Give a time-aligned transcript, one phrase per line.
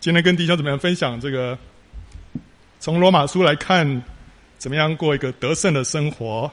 [0.00, 1.58] 今天跟弟兄怎么样分享这个，
[2.78, 4.00] 从罗马书来看，
[4.56, 6.48] 怎么样过一个得胜的生活。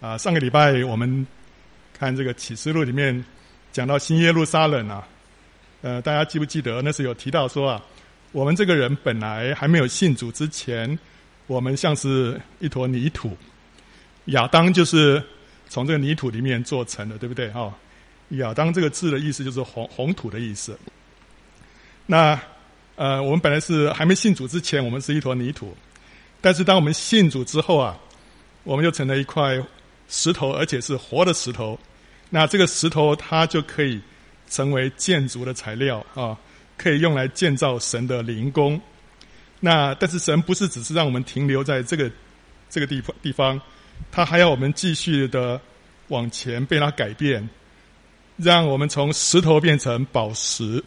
[0.00, 1.26] 啊，上个礼拜我们
[1.92, 3.22] 看这个启示录里面
[3.70, 5.06] 讲到新耶路撒冷啊，
[5.82, 7.82] 呃，大家记不记得那时有提到说啊，
[8.32, 10.98] 我们这个人本来还没有信主之前，
[11.46, 13.36] 我们像是一坨泥土，
[14.26, 15.22] 亚当就是
[15.68, 17.50] 从这个泥土里面做成的，对不对？
[17.50, 17.74] 哈、
[18.30, 20.78] 亚当这个字的意思就是红红土的意思。
[22.06, 22.40] 那，
[22.94, 25.76] 呃，我们本来是还没信主之前，我们是一坨泥土，
[26.40, 27.98] 但是当我们信主之后啊，
[28.62, 29.60] 我们就成了一块
[30.08, 31.78] 石头，而且是活的石头。
[32.30, 34.00] 那这个石头它就可以
[34.48, 36.38] 成为建筑的材料啊，
[36.76, 38.80] 可以用来建造神的灵宫。
[39.58, 42.10] 那但是神不是只是让我们停留在这个
[42.70, 43.60] 这个地方地方，
[44.12, 45.60] 他还要我们继续的
[46.08, 47.48] 往前被他改变，
[48.36, 50.82] 让我们从石头变成宝石。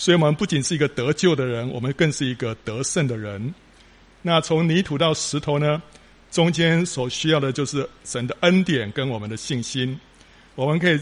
[0.00, 3.54] 所以，我们不仅是一个得救的人，我们更是一个得胜的人。
[4.22, 5.82] 那从泥土到石头呢？
[6.30, 10.00] 中间所需要的就是神的恩典跟我们的信心。
[10.54, 10.98] 我们可以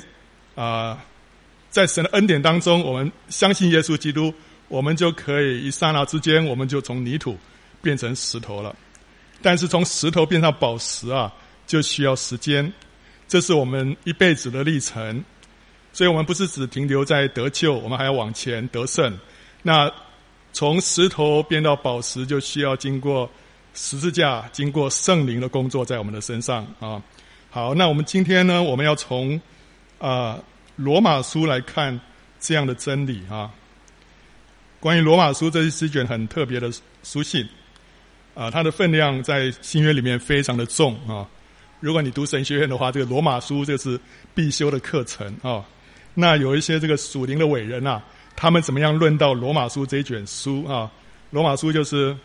[0.57, 1.01] 啊、
[1.71, 4.35] 在神的恩典当中，我们相信耶稣基督，
[4.67, 7.39] 我们就可以一刹那之间，我们就从泥土
[7.81, 8.75] 变成石头了。
[9.41, 11.33] 但是，从石头变成宝石啊，
[11.69, 12.73] 就需要时间。
[13.29, 15.25] 这是我们一辈子的历程。
[15.93, 19.19] 所以我们不是只停留在得救，我们还要往前得胜。
[19.63, 19.91] 那
[20.53, 23.29] 从石头变到宝石，就需要经过
[23.75, 27.03] 十字架，经过圣灵的工作在我们的身上啊。
[27.51, 29.41] 好，那我们今天呢，我们要从
[29.99, 30.39] 啊
[30.77, 31.99] 罗马书来看
[32.39, 33.51] 这样的真理啊。
[34.81, 36.71] 关于罗马书，这是一卷很特别的
[37.03, 37.47] 书信
[38.35, 41.27] 啊，它的分量在新约里面非常的重啊。
[41.81, 43.99] 如果你读神学院的话，这个罗马书这是
[44.35, 45.65] 必修的课程啊。
[46.21, 48.03] 那有一些这个属灵的伟人啊，
[48.35, 50.91] 他们怎么样论到罗马书这一卷书啊？
[51.31, 52.17] 罗马书就是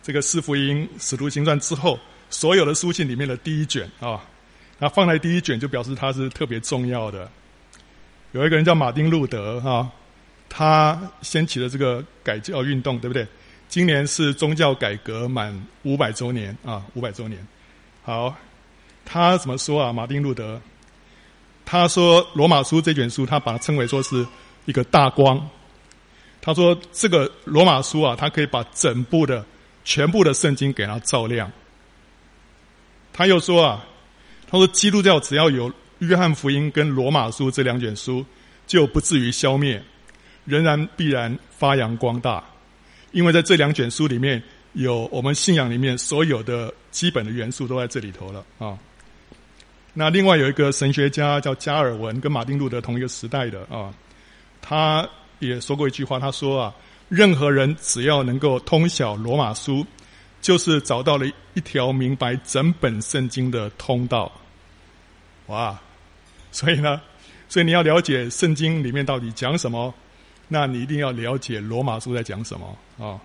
[0.00, 4.24] 这个四福音、使徒行传之后所有的书信里面的第一卷啊。
[4.78, 7.28] 那放在第一卷就表示它是特别重要的。
[8.30, 9.90] 有一个人叫马丁路德哈，
[10.48, 13.26] 他掀起了这个改教运动，对不对？
[13.68, 15.52] 今年是宗教改革满
[15.82, 17.44] 五百周年啊，五百周年。
[18.04, 18.32] 好，
[19.04, 19.92] 他怎么说啊？
[19.92, 20.60] 马丁路德。
[21.70, 24.26] 他说：“罗马书这卷书，他把它称为说是
[24.64, 25.48] 一个大光。
[26.42, 29.46] 他说这个罗马书啊，他可以把整部的、
[29.84, 31.48] 全部的圣经给它照亮。
[33.12, 33.86] 他又说啊，
[34.50, 38.26] 他说基督教只要有约翰福音跟罗马书这两卷书，
[38.66, 39.80] 就不至于消灭，
[40.44, 42.42] 仍然必然发扬光大，
[43.12, 44.42] 因为在这两卷书里面
[44.72, 48.76] 有我们信仰里面所有的基本的元素都在这里头了啊。”
[50.00, 53.92] 那另外有一个神学家叫加尔文，跟马丁路德同一个时代的啊，
[54.62, 55.06] 他
[55.40, 56.74] 也说过一句话，他说啊，
[57.10, 59.84] 任何人只要能够通晓罗马书，
[60.40, 64.32] 就是找到了一条明白整本圣经的通道。
[65.48, 65.78] 哇！
[66.50, 66.98] 所以呢，
[67.50, 69.92] 所以你要了解圣经里面到底讲什么，
[70.48, 73.20] 那你一定要了解罗马书在讲什么啊。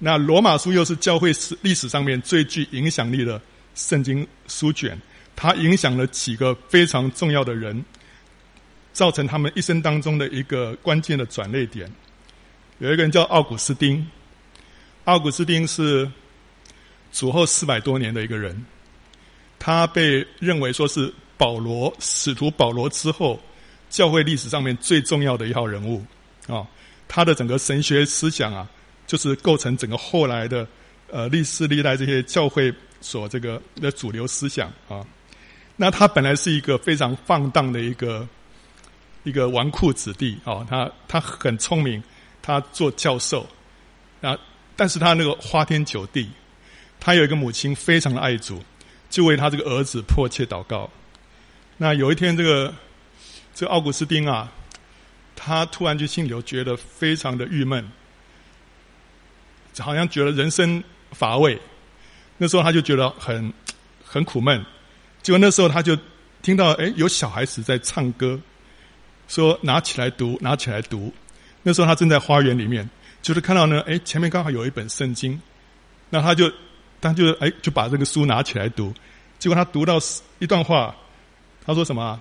[0.00, 3.40] 那罗马书又是教会史历史上面最具影响力的。
[3.78, 5.00] 圣经书卷，
[5.36, 7.84] 它影响了几个非常重要的人，
[8.92, 11.88] 造成他们一生当中的一个关键的转捩点。
[12.78, 14.04] 有一个人叫奥古斯丁，
[15.04, 16.10] 奥古斯丁是
[17.12, 18.66] 主后四百多年的一个人，
[19.60, 23.40] 他被认为说是保罗使徒保罗之后
[23.88, 26.04] 教会历史上面最重要的一号人物
[26.48, 26.66] 啊。
[27.06, 28.68] 他的整个神学思想啊，
[29.06, 30.66] 就是构成整个后来的
[31.12, 32.74] 呃历史历代这些教会。
[33.00, 35.06] 所这个的主流思想啊，
[35.76, 38.26] 那他本来是一个非常放荡的一个
[39.22, 42.02] 一个纨绔子弟啊，他他很聪明，
[42.42, 43.46] 他做教授
[44.20, 44.36] 啊，
[44.74, 46.28] 但是他那个花天酒地，
[46.98, 48.62] 他有一个母亲非常的爱主，
[49.08, 50.90] 就为他这个儿子迫切祷告。
[51.76, 52.74] 那有一天，这个
[53.54, 54.50] 这个奥古斯丁啊，
[55.36, 57.88] 他突然就心里头觉得非常的郁闷，
[59.78, 60.82] 好像觉得人生
[61.12, 61.56] 乏味。
[62.38, 63.52] 那时候他就觉得很
[64.02, 64.64] 很苦闷，
[65.22, 65.98] 结果那时候他就
[66.40, 68.40] 听到哎有小孩子在唱歌，
[69.26, 71.12] 说拿起来读，拿起来读。
[71.64, 72.88] 那时候他正在花园里面，
[73.20, 75.38] 就是看到呢哎前面刚好有一本圣经，
[76.08, 76.50] 那他就
[77.00, 78.94] 他就哎就把这个书拿起来读。
[79.40, 79.98] 结果他读到
[80.38, 80.94] 一段话，
[81.66, 82.20] 他说什么？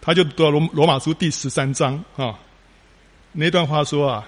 [0.00, 2.38] 他就读到罗罗马书第十三章啊，
[3.32, 4.26] 那段话说啊，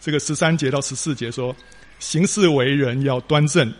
[0.00, 1.54] 这个十三节到十四节说，
[1.98, 3.72] 行事为人要端正。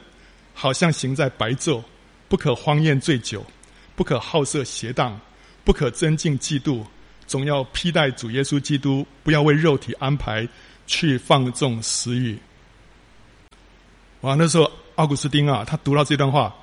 [0.60, 1.82] 好像行在白昼，
[2.28, 3.42] 不可荒宴醉酒，
[3.96, 5.18] 不可好色邪荡，
[5.64, 6.84] 不可增进嫉妒，
[7.26, 10.46] 总要披戴主耶稣基督，不要为肉体安排
[10.86, 12.38] 去放纵私欲。
[14.20, 16.54] 哇，那时候奥古斯丁啊，他读到这段话，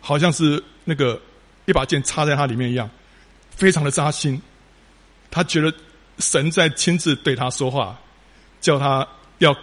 [0.00, 1.20] 好像是那个
[1.66, 2.88] 一把剑插在他里面一样，
[3.50, 4.40] 非常的扎心。
[5.30, 5.70] 他觉得
[6.20, 8.00] 神在亲自对他说话，
[8.62, 9.06] 叫他
[9.40, 9.54] 要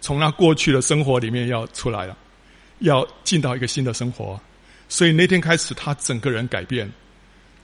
[0.00, 2.16] 从那过去的生活里面要出来了，
[2.80, 4.40] 要进到一个新的生活。
[4.88, 6.90] 所以那天开始，他整个人改变，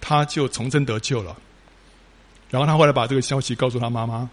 [0.01, 1.37] 他就重生得救了。
[2.51, 4.29] 然后他后来把这个消息告诉他妈妈，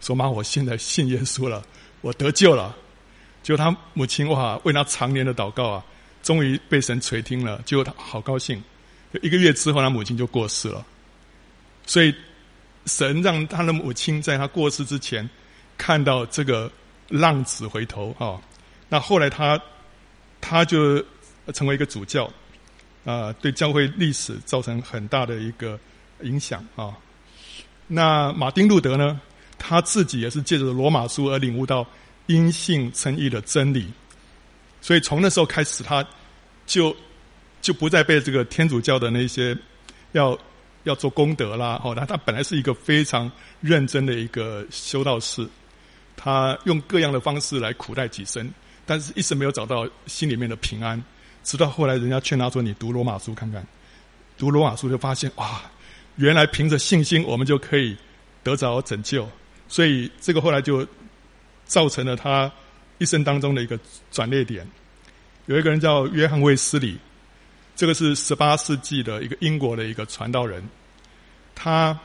[0.00, 1.62] 说：“妈，我现在信耶稣了，
[2.00, 2.74] 我得救了。”
[3.42, 5.84] 就他母亲哇，为他常年的祷告啊，
[6.22, 8.62] 终于被神垂听了，结果他好高兴。
[9.20, 10.84] 一个月之后，他母亲就过世了。
[11.84, 12.14] 所以
[12.86, 15.28] 神让他的母亲在他过世之前
[15.76, 16.70] 看到这个
[17.08, 18.40] 浪子回头啊。
[18.88, 19.60] 那后来他
[20.42, 21.02] 他就
[21.54, 22.30] 成为一个主教
[23.06, 25.80] 啊，对教会历史造成很大的一个
[26.20, 26.94] 影响啊。
[27.86, 29.18] 那马丁路德呢，
[29.56, 31.86] 他自己也是借着罗马书而领悟到。
[32.26, 33.92] 因信称义的真理，
[34.80, 36.06] 所以从那时候开始，他
[36.66, 36.96] 就
[37.60, 39.58] 就不再被这个天主教的那些
[40.12, 40.38] 要
[40.84, 41.80] 要做功德啦。
[41.84, 43.30] 哦，他他本来是一个非常
[43.60, 45.46] 认真的一个修道士，
[46.16, 48.48] 他用各样的方式来苦待己身，
[48.86, 51.02] 但是一直没有找到心里面的平安。
[51.44, 53.66] 直到后来，人家劝他说：“你读罗马书看看。”
[54.38, 55.62] 读罗马书就发现，哇，
[56.16, 57.96] 原来凭着信心，我们就可以
[58.42, 59.28] 得着拯救。
[59.68, 60.86] 所以这个后来就。
[61.64, 62.52] 造成了他
[62.98, 63.78] 一生当中的一个
[64.10, 64.68] 转捩点。
[65.46, 66.98] 有一个人叫约翰卫斯理，
[67.74, 70.62] 这个是十八世纪的一个英国的一个传道人。
[71.54, 71.98] 他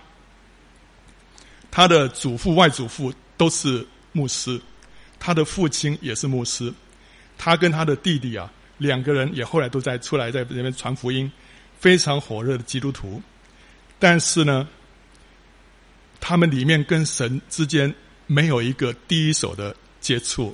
[1.70, 4.62] 他的祖父、外祖父都是牧师，
[5.20, 6.74] 他的父亲也是牧师。
[7.38, 11.32] 他跟他的弟弟啊，两个人也后来都在出来在这边传福音，
[11.80, 13.22] 非常火热的基督徒。
[14.00, 14.68] 但是呢，
[16.20, 17.94] 他们里面跟神之间。
[18.30, 20.54] 没有一个第一手的接触，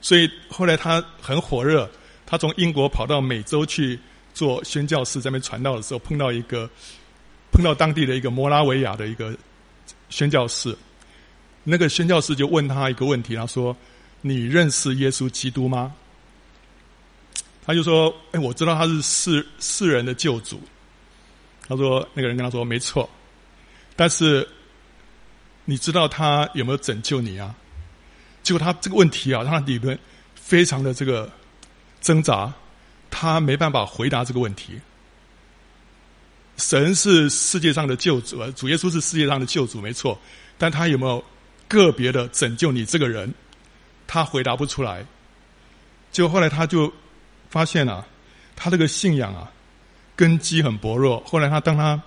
[0.00, 1.88] 所以后来他很火热。
[2.26, 3.96] 他从英国跑到美洲去
[4.34, 6.68] 做宣教士，在那边传道的时候，碰到一个
[7.52, 9.32] 碰到当地的一个摩拉维亚的一个
[10.10, 10.76] 宣教士。
[11.64, 13.76] 那个宣教士就问他一个问题，他说
[14.22, 15.92] ：“你认识耶稣基督吗？”
[17.66, 20.60] 他就说：“哎，我知道他是世世人的救主。”
[21.66, 23.10] 他说：“那个人跟他说，没错，
[23.96, 24.48] 但是。”
[25.66, 27.54] 你知道他有没有拯救你啊？
[28.42, 29.98] 结果他这个问题啊，他的理论
[30.34, 31.32] 非常的这个
[32.02, 32.52] 挣扎，
[33.10, 34.78] 他没办法回答这个问题。
[36.58, 40.20] 神是世界上的救主，主耶稣是世界上的救主，没错。
[40.58, 41.24] 但他有没有
[41.68, 43.32] 个别的拯救你这个人？
[44.06, 45.04] 他回答不出来。
[46.12, 46.92] 结果后来他就
[47.50, 48.06] 发现啊，
[48.54, 49.50] 他这个信仰啊，
[50.14, 51.22] 根基很薄弱。
[51.26, 52.00] 后来他当他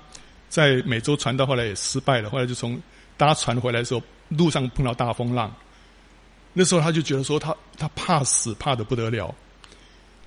[0.48, 2.30] 在美洲传道，后来也失败了。
[2.30, 2.80] 后来就从
[3.18, 5.54] 搭船回来的时候，路上碰到大风浪，
[6.53, 9.33] 那时候他就觉得说他他怕死，怕得不得了。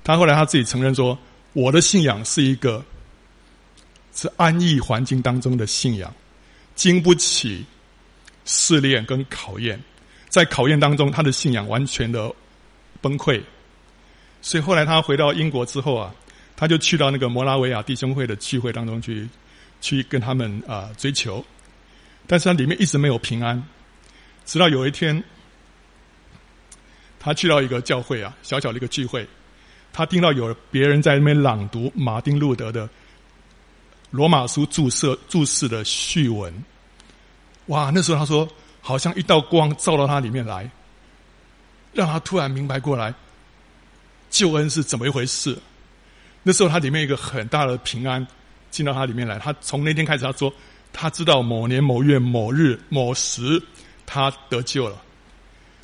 [0.03, 1.17] 他后来他自己承认说，
[1.53, 2.85] 我的信仰是一个
[4.15, 6.13] 是安逸环境当中的信仰，
[6.75, 7.65] 经不起
[8.53, 9.81] 试炼跟考验，
[10.29, 12.35] 在考验当中，他的信仰完全的
[13.01, 13.41] 崩溃。
[14.43, 16.13] 所以后来他回到英国之后啊，
[16.57, 19.29] 他就去到那个摩拉维亚弟兄会的聚会当中去，
[19.81, 21.45] 去跟他们啊、追求。
[22.27, 23.63] 但是他里面一直没有平安，
[24.45, 25.23] 直到有一天，
[27.21, 29.25] 他去到一个教会啊，小小的一个聚会，
[29.93, 32.89] 他听到有别人在那边朗读马丁路德的
[34.11, 36.53] 罗马书注释注释的序文，
[37.71, 37.91] 哇！
[37.93, 38.49] 那时候他说，
[38.81, 40.71] 好像一道光照到他里面来，
[41.93, 43.13] 让他突然明白过来，
[44.31, 45.59] 救恩是怎么一回事。
[46.45, 48.25] 那时候他里面一个很大的平安
[48.71, 50.53] 进到他里面来，他从那天开始他说。
[50.93, 53.63] 他知道某年某月某日某时，
[54.05, 55.01] 他得救了，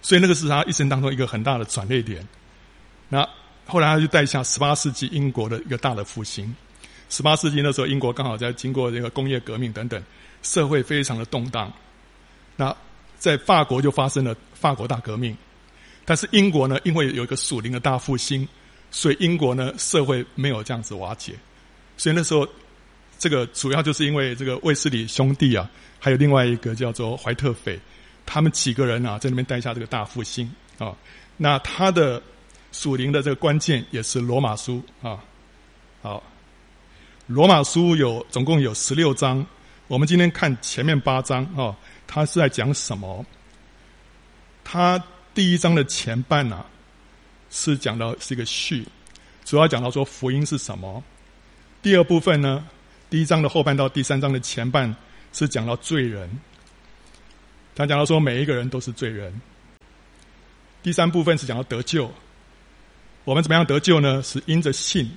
[0.03, 2.27] 所以那个是他一生当中一个很大的转捩点。
[3.09, 3.25] 那
[3.69, 6.53] 后来他就带下十八世纪英国的一个大的复兴。
[7.09, 10.03] 十八世纪那时候，英国刚好在经过这个工业革命等等，
[10.43, 11.73] 社会非常的动荡。
[12.57, 12.75] 那
[13.19, 15.37] 在法国就发生了法国大革命，
[16.05, 18.47] 但是英国呢，因为有一个属灵的大复兴，
[18.91, 21.35] 所以英国呢社会没有这样子瓦解，
[21.97, 22.47] 所以那时候。
[23.19, 25.67] 这个主要就是因为这个卫斯理兄弟啊，
[25.99, 27.81] 还有另外一个叫做怀特斐，
[28.27, 30.95] 他们几个人啊，在那边带下这个大复兴啊。
[31.39, 32.23] 那他的
[32.73, 35.19] 属灵的这个关键也是罗马书啊。
[36.03, 36.23] 好，
[37.27, 39.47] 罗马书有总共有十六章，
[39.89, 41.77] 我们今天看前面八章啊，
[42.09, 43.25] 他是在讲什么？
[44.65, 45.01] 他
[45.33, 46.67] 第一章的前半呢，啊，
[47.51, 48.85] 是讲到是一个序，
[49.45, 51.01] 主要讲到说福音是什么。
[51.83, 52.67] 第二部分呢？
[53.09, 54.93] 第一章的后半到第三章的前半
[55.33, 56.29] 是讲到罪人，
[57.77, 59.41] 他讲到说每一个人都是罪人。
[60.83, 62.13] 第三部分是讲到得救，
[63.23, 64.21] 我们怎么样得救呢？
[64.25, 65.09] 是因着信，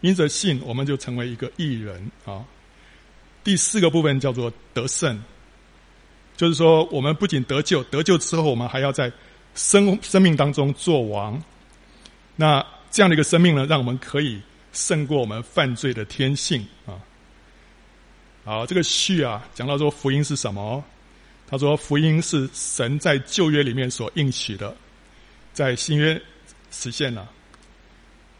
[0.00, 2.42] 因着信我们就成为一个义人啊。
[3.44, 5.22] 第四个部分叫做得胜，
[6.36, 9.12] 就是说我们不仅得救，得救之后我们还要在
[9.54, 11.40] 生生命当中做王。
[12.34, 14.40] 那这样的一个生命呢，让我们可以
[14.72, 16.98] 胜过我们犯罪的天性啊。
[18.44, 20.82] 好，这个序啊，讲到说福音是什么？
[21.46, 24.74] 他说福音是神在旧约里面所应许的，
[25.52, 26.20] 在新约
[26.70, 27.30] 实现了。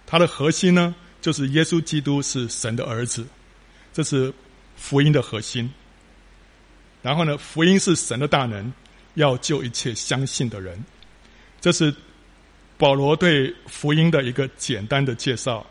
[0.06, 3.26] 它的核心呢，就是耶稣基督是神的儿子，
[3.92, 4.32] 这是
[4.84, 5.70] 福音的核心。
[7.00, 8.70] 然后呢，福音是神的大能，
[9.14, 10.78] 要救一切相信的人。
[11.58, 11.94] 这是
[12.76, 15.66] 保罗对福音的一个简单的介绍。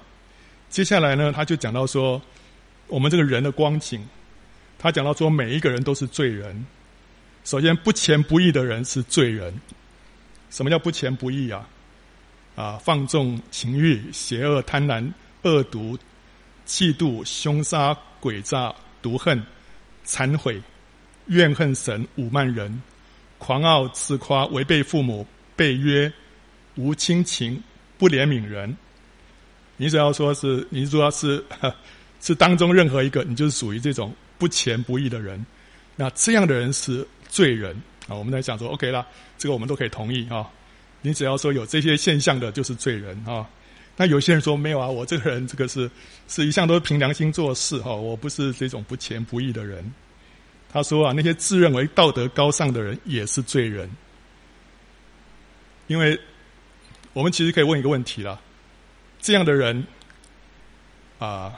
[0.72, 2.20] 接下来呢，他就讲到说，
[2.88, 4.04] 我们这个人的光景，
[4.80, 6.66] 他讲到说，每一个人都是罪人。
[7.44, 9.54] 首先，不虔不义的人是罪人。
[10.50, 11.70] 什么叫不虔不义啊？
[12.56, 15.08] 啊，放纵情欲、邪恶、贪婪、
[15.44, 15.96] 恶毒、
[16.66, 19.40] 嫉妒、凶杀、诡诈、毒恨、
[20.04, 20.60] 惭悔、
[21.28, 22.82] 怨恨神、侮慢人、
[23.38, 25.24] 狂傲自夸、违背父母。
[25.56, 26.12] 背约、
[26.74, 27.62] 无亲情、
[28.00, 28.76] 不怜悯人，
[29.78, 31.46] 你只要说是，你主要是
[32.20, 35.46] 是当中任何一个，你就是属于这种不虔不义的人。
[35.96, 38.16] 那这样的人是罪人啊！
[38.16, 39.06] 我们在想说，OK 啦，
[39.38, 40.50] 这个我们都可以同意啊。
[41.04, 43.48] 你只要说有这些现象的，就是罪人啊。
[43.96, 45.90] 那有些人说没有啊，我这个人这个是
[46.28, 49.94] 是一向都是凭良心做事哈，我不是这种不钱不义的人。
[50.72, 53.90] 他说啊，那些自认为道德高尚的人也是罪人。
[55.86, 56.20] 因为
[57.12, 58.42] 我们其实可以问一个问题了：
[59.22, 59.86] 这样的人
[61.20, 61.54] 啊，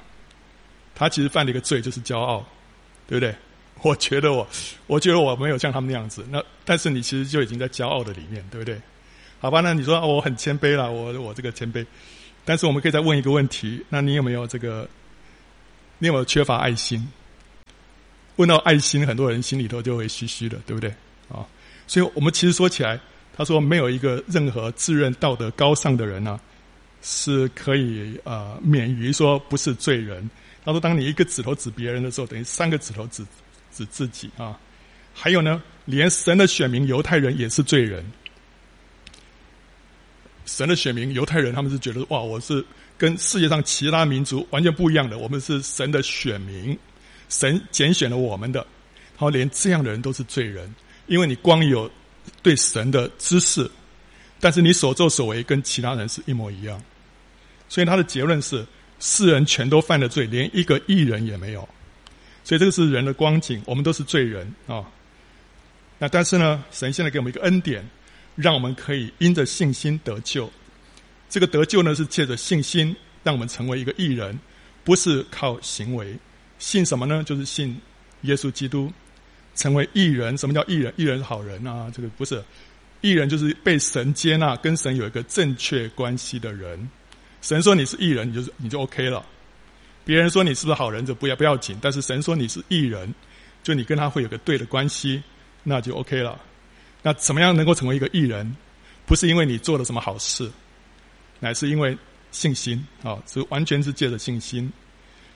[0.93, 2.45] 他其实犯了一个罪，就是骄傲，
[3.07, 3.33] 对不对？
[3.81, 4.45] 我觉得我，
[4.87, 6.25] 我觉得我没有像他们那样子。
[6.29, 8.81] 那但是你其实就已经在骄傲的里面，对不对？
[9.39, 11.85] 好吧，那你说我很谦卑了，我我这个谦卑。
[12.45, 14.87] 但是我们可以再问一个问题：那你有没有这个？
[15.97, 17.05] 你有没有缺乏爱心？
[18.37, 20.89] 问到爱心，很多人心里头就会虚虚的，对不对？
[21.29, 21.45] 啊，
[21.87, 22.99] 所以我们其实说起来。
[23.37, 26.39] 他说：“没有一个任何自认道德高尚的人呢、
[27.01, 30.29] 是可以呃免于说不是罪人。”
[30.63, 33.25] 他说：“当你一个指头指别人的时候，等于三个指头指
[33.73, 34.57] 指自己啊。
[35.13, 38.05] 还有呢，连神的选民犹太人也是罪人。
[40.45, 42.65] 神的选民犹太人，他们是觉得哇，我是
[42.97, 46.77] 跟世界上其他民族完全不一样的，我们是神的选民，
[47.29, 48.65] 神拣选了我们的。
[49.17, 50.73] 他说，连这样的人都是罪人，
[51.07, 51.89] 因为你光有。”
[52.41, 53.69] 对神的知识，
[54.39, 56.81] 但是你所作所为跟其他人是一模一样，
[57.69, 58.65] 所以他的结论是：
[58.99, 61.69] 世人全都犯了罪，连一个义人也没有。
[62.43, 64.83] 所以这个是人的光景，我们都是罪人啊、
[65.99, 67.87] 那但是呢，神现在给我们一个恩典，
[68.35, 70.51] 让我们可以因着信心得救。
[71.29, 74.37] 这个得救呢，是借着信心，让我们成为一个义人，
[74.83, 76.17] 不是靠行为。
[76.59, 77.23] 信什么呢？
[77.23, 77.79] 就是信
[78.21, 78.91] 耶稣基督。
[79.55, 80.93] 成为义人，什么叫义人？
[80.97, 82.43] 义人是好人啊，这个不是
[82.99, 86.89] 义人，就是被神接纳，跟神有一个正确关系的人。
[87.41, 89.25] 神说你是义人，你就是你就 OK 了。
[90.03, 91.77] 别人说你是不是好人，就不要不要紧。
[91.81, 93.15] 但是神说你是义人，
[93.63, 95.23] 就你跟他会有个对的关系，
[95.63, 96.37] 那就 OK 了。
[97.05, 98.55] 那怎么样能够成为一个义人？
[99.05, 100.51] 不是因为你做了什么好事，
[101.39, 101.95] 乃是因为
[102.31, 104.73] 信心啊，是完全是借着信心。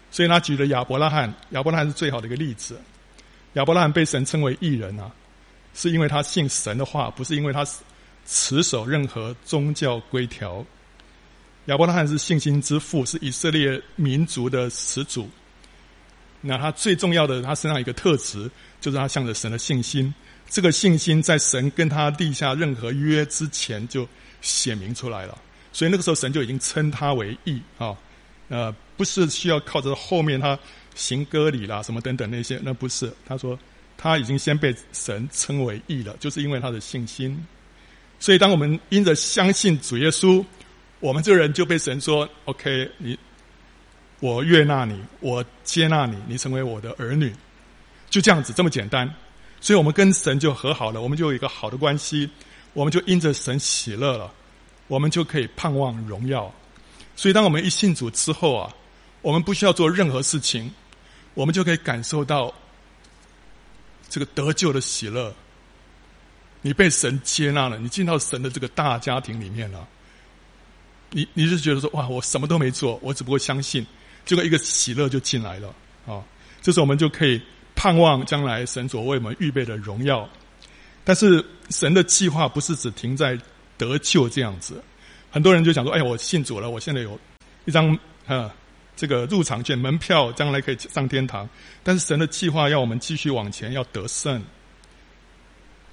[0.10, 2.82] 所以他举了亚伯拉罕，亚伯拉罕是最好的一个例子。
[3.54, 5.12] 亚伯拉罕被神称为义人啊，
[5.76, 7.64] 是因为他信神的话，不是因为他
[8.26, 10.66] 持守任何宗教规条。
[11.66, 15.30] 亚伯拉罕是信心之父，是以色列民族的始祖。
[16.42, 18.50] 那他最重要的，他身上一个特质，
[18.82, 20.12] 就是他向着神的信心。
[20.50, 24.08] 这个信心在神跟他立下任何约之前就
[24.42, 25.38] 显明出来了，
[25.72, 27.96] 所以那个时候神就已经称他为义啊。
[28.50, 30.58] 呃，不是需要靠着后面他。
[30.96, 33.14] 行割礼啦，什么等等那些，那不是。
[33.26, 33.58] 他说
[33.96, 37.42] 他已经先被神称为义了，就是因为他的信心。
[38.20, 40.44] 所以，当我们因着相信主耶稣，
[41.00, 43.18] 我们这个人就被神说：“OK，你，
[44.20, 47.34] 我悦纳你，我接纳你，你成为我的儿女。”
[48.10, 49.10] 就这样子，这么简单。
[49.62, 52.30] 所以我们跟神就和好了，我们就有一个好的关系，
[52.74, 54.34] 我们就因着神喜乐了，
[54.88, 56.54] 我们就可以盼望荣耀。
[57.16, 58.74] 所以，当我们一信主之后啊，
[59.22, 60.72] 我们不需要做任何事情。
[61.36, 62.54] 我们就可以感受到
[64.10, 65.34] 这个得救的喜乐。
[66.62, 69.88] 你被神接纳了，你进到神的这个大家庭里面了。
[71.12, 73.86] 你你是觉得说哇，我什么都没做，我只不过相信，
[74.26, 75.74] 结果一个喜乐就进来了
[76.06, 76.22] 啊！
[76.62, 77.42] 这时候我们就可以
[77.80, 80.28] 盼望将来神所为我们预备的荣耀。
[81.06, 83.40] 但是神的计划不是只停在
[83.78, 84.84] 得救这样子。
[85.32, 87.18] 很多人就想说：“哎，我信主了，我现在有
[87.64, 88.52] 一张呃
[88.98, 91.48] 这个入场券门票，将来可以上天堂。”
[91.82, 94.44] 但是神的计划要我们继续往前，要得胜。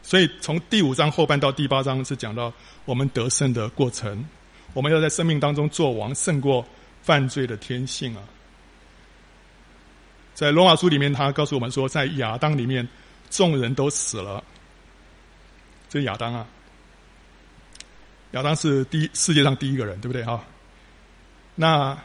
[0.03, 2.53] 所以从第五章后半到第八章是讲到
[2.85, 4.27] 我们得胜的过程。
[4.75, 6.67] 我们要在生命当中做王，胜过
[7.01, 8.23] 犯罪的天性啊。
[10.37, 12.87] 在罗马书里面，他告诉我们说，在亚当里面，
[13.31, 14.45] 众人都死了。
[15.89, 16.47] 这亚当啊。
[18.33, 20.45] 亚当是第世界上第一个人，对不对哈？
[21.55, 21.97] 那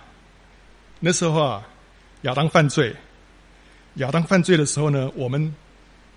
[1.02, 1.68] 那时候啊，
[2.22, 2.96] 亚当犯罪，
[3.96, 5.54] 亚当犯罪的时候呢，我们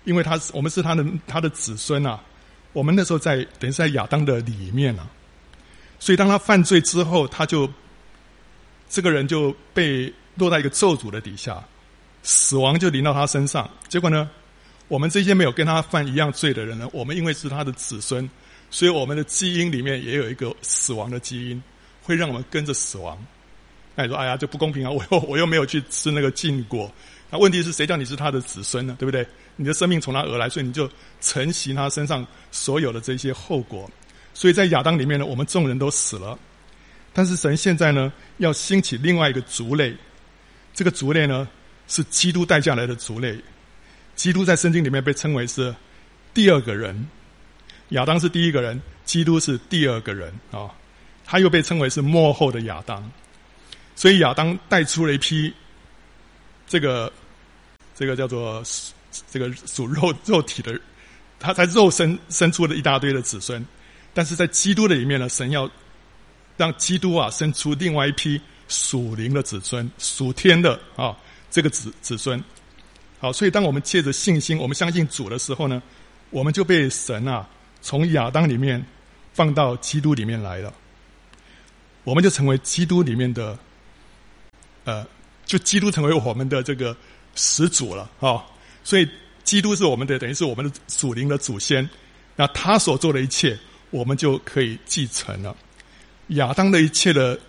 [0.05, 2.23] 因为他是我们是他的他的子孙啊，
[2.71, 5.05] 我们那时候在等于是在亚当的里面啊，
[5.99, 7.69] 所以当他犯罪之后，他就
[8.87, 11.61] 这个人就被落在一个咒诅的底下，
[12.25, 13.69] 死亡就临到他身上。
[13.87, 14.29] 结果呢，
[14.87, 18.29] 我们这些没有跟他犯一样罪的人呢，我们因为是他的子孙。
[18.71, 21.63] 所以我们的基因里面也有一个死亡的基因，
[22.01, 23.17] 会让我们跟着死亡。
[23.93, 24.89] 那你说，哎呀，这不公平啊！
[24.91, 26.91] 我又我又没有去吃那个禁果。
[27.29, 28.95] 那问题是谁叫你是他的子孙呢？
[28.99, 29.25] 对不对？
[29.55, 30.89] 你的生命从他而来，所以你就
[31.21, 33.89] 承袭他身上所有的这些后果。
[34.33, 36.37] 所以在亚当里面呢，我们众人都死了。
[37.13, 39.95] 但是神现在呢，要兴起另外一个族类。
[40.73, 41.47] 这个族类呢，
[41.87, 43.37] 是基督带下来的族类。
[44.15, 45.75] 基督在圣经里面被称为是
[46.33, 47.07] 第二个人。
[47.89, 50.73] 亚当是第一个人，基督是第二个人啊、
[51.23, 53.11] 他又被称为是幕后的亚当，
[53.95, 55.53] 所以亚当带出了一批
[56.67, 57.13] 这个
[57.93, 58.63] 这个叫做
[59.29, 60.79] 这个属肉肉体的，
[61.39, 63.63] 他在肉身生出了一大堆的子孙，
[64.15, 65.69] 但是在基督的里面呢，神要
[66.57, 71.15] 让基督啊生出另外一批属灵的子孙，属天的啊、
[71.55, 72.43] 这个子子孙，
[73.17, 75.81] 好，所以当我们借着信心，我们相信主的时候呢，
[76.29, 77.47] 我们就被神啊。
[77.81, 78.85] 从亚当里面
[79.31, 80.73] 放到基督里面来了，
[82.03, 83.57] 我们就成为基督里面的，
[84.83, 85.07] 呃，
[85.45, 86.93] 就基督成为我们的这个
[87.35, 88.43] 始祖了啊、
[88.83, 89.07] 所以
[89.45, 91.89] 基督是我们的，等于是我们的属灵的祖先。
[92.35, 93.57] 那他所做的一切，
[93.91, 95.55] 我们就可以继承了。
[96.27, 97.39] 亚当的一切的，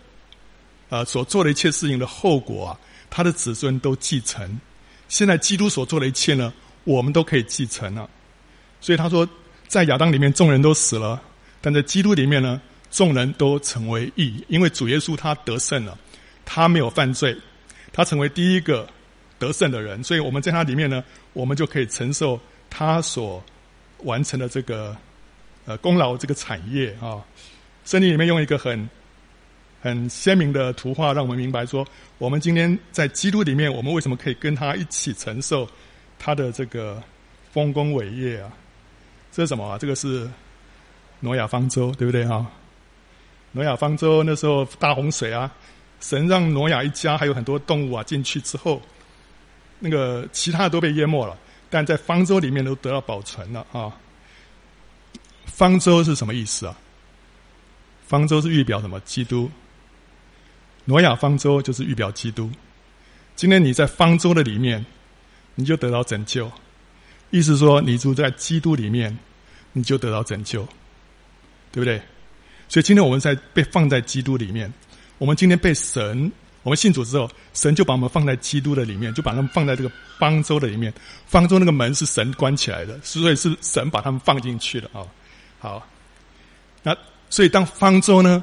[0.91, 2.79] 呃，所做的一切事情的后果啊，
[3.11, 4.61] 他的子孙都继承。
[5.09, 6.53] 现在基督所做的一切呢，
[6.85, 8.09] 我们都可以继承了。
[8.81, 9.29] 所以他说。
[9.69, 11.21] 在亚当里面，众人都死了；
[11.61, 15.99] 但在基督里面呢，众人都成为义，因为主耶稣他得胜了，
[16.45, 17.37] 他没有犯罪，
[17.93, 18.89] 他成为第一个
[19.41, 22.39] 得胜的人，所以我们在他里面呢，我们就可以承受
[22.71, 23.43] 他所
[24.05, 24.97] 完成的这个
[25.65, 27.19] 呃功劳这个产业啊。
[27.85, 28.89] 圣经里面用一个很
[29.81, 31.87] 很鲜明的图画，让我们明白说，
[32.19, 35.69] 我们今天在基督里面，我们为什么可以跟他一起承受
[36.19, 37.03] 他的这个
[37.53, 38.51] 丰功伟业啊？
[39.31, 39.79] 这是什么啊？
[39.79, 40.29] 这个是
[41.21, 42.45] 挪亚方舟，对不对哈？
[43.53, 45.51] 挪亚方舟那时候大洪水啊，
[46.01, 48.83] 神让挪亚一家还有很多动物啊进去之后，
[49.79, 51.39] 那个其他的都被淹没了，
[51.71, 53.93] 但在方舟里面都得到保存了啊。
[55.45, 56.77] 方舟是什么意思啊？
[58.07, 58.99] 方舟是预表什么？
[59.01, 59.51] 基督。
[60.87, 62.51] 挪亚方舟就是预表基督。
[63.37, 64.85] 今天你在方舟的里面，
[65.55, 66.51] 你就得到拯救。
[67.31, 69.17] 意思说，你住在基督里面。
[69.79, 70.67] 你就得到拯救，
[71.71, 72.01] 对不对？
[72.67, 74.73] 所以今天我们在被放在基督里面。
[75.19, 80.91] 我们今天被神，我们信主之后，神就把我们放在基督的里面，就把他们放在这个方舟的里面。
[81.27, 85.05] 方舟那个门是神关起来的，所以是神把他们放进去的啊。
[85.59, 85.87] 好，
[86.83, 86.97] 那
[87.29, 88.43] 所以当方舟呢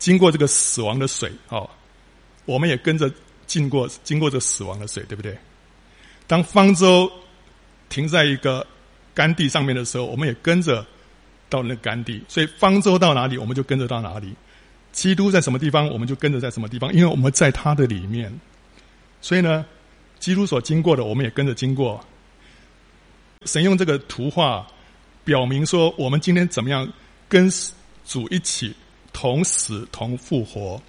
[0.00, 1.70] 经过这个死亡的水，哦，
[2.44, 3.08] 我们也跟着
[3.46, 5.38] 经过经过这死亡的水，对不对？
[6.26, 7.08] 当方舟
[7.88, 8.66] 停在一个。
[9.12, 10.86] 干地上面的时候，我们也跟着
[11.50, 14.32] 到那干地，所以方舟到哪里，我们就跟着到哪里。
[14.92, 18.32] 基督在什么地方，我们就跟着在什么地方，因为我们在他的里面。
[19.20, 19.66] 所以呢，
[20.20, 22.02] 基督所经过的，我们也跟着经过。
[23.46, 24.64] 神用这个图画
[25.24, 26.90] 表明说，我们今天怎么样
[27.28, 27.50] 跟
[28.06, 28.72] 主一起
[29.12, 30.80] 同死同复活。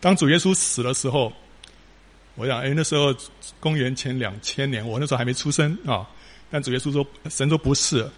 [0.00, 1.32] 当主耶稣死的时候，
[2.34, 3.14] 我想，哎，那时候
[3.58, 6.06] 公元前两千年，我那时候还没出生啊。
[6.50, 8.08] 但主耶稣说：“神说不是，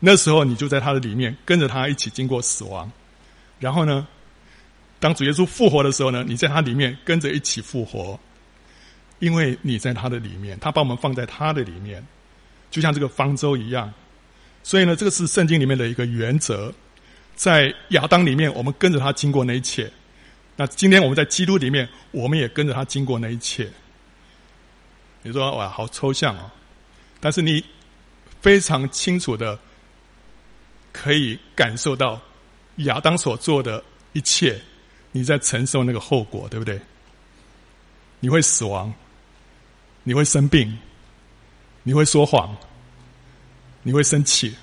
[0.00, 2.90] 那时候你就在他的里面，跟着他一起经过死亡。
[3.58, 4.06] 然后呢，
[5.00, 8.18] 当主耶稣复活的时候呢，你在他里面跟着一起复活，
[9.20, 12.06] 因为你在他的里面，他把我们放在他的里面，
[12.70, 13.90] 就像这个方舟一样。
[14.62, 16.74] 所以呢，这个是圣经里面的一个原则。
[17.36, 19.84] 在亚当里面，我们跟着他经过那一切；
[20.56, 23.70] 那今天我们在基督里面，我们也跟着他经过那一切。
[25.22, 26.50] 你说哇，好抽象、哦！
[27.20, 27.62] 但是你
[28.40, 29.58] 非常清楚的
[30.92, 32.20] 可以感受到
[32.76, 34.60] 亚当所做的一切，
[35.12, 36.80] 你在承受那个后果，对不对？
[38.20, 38.92] 你会死亡，
[40.04, 40.78] 你会生病，
[41.82, 42.56] 你会说谎，
[43.82, 44.54] 你会生气，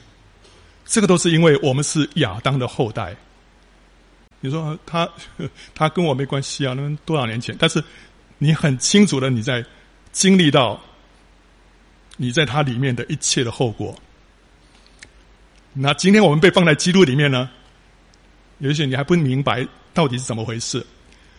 [0.85, 3.15] 这个都是因为我们是亚当的后代。
[4.41, 5.09] 你说他
[5.73, 6.73] 他跟我没关系啊？
[6.73, 7.55] 那多少年前？
[7.57, 7.81] 但是
[8.37, 9.65] 你很清楚的你在
[10.11, 10.79] 经历到
[12.17, 13.95] 你在他里面的一切的后果。
[15.71, 17.49] 那今天我们被放在基督里面呢？
[18.59, 20.85] 也许你还不明白到底是怎么回事，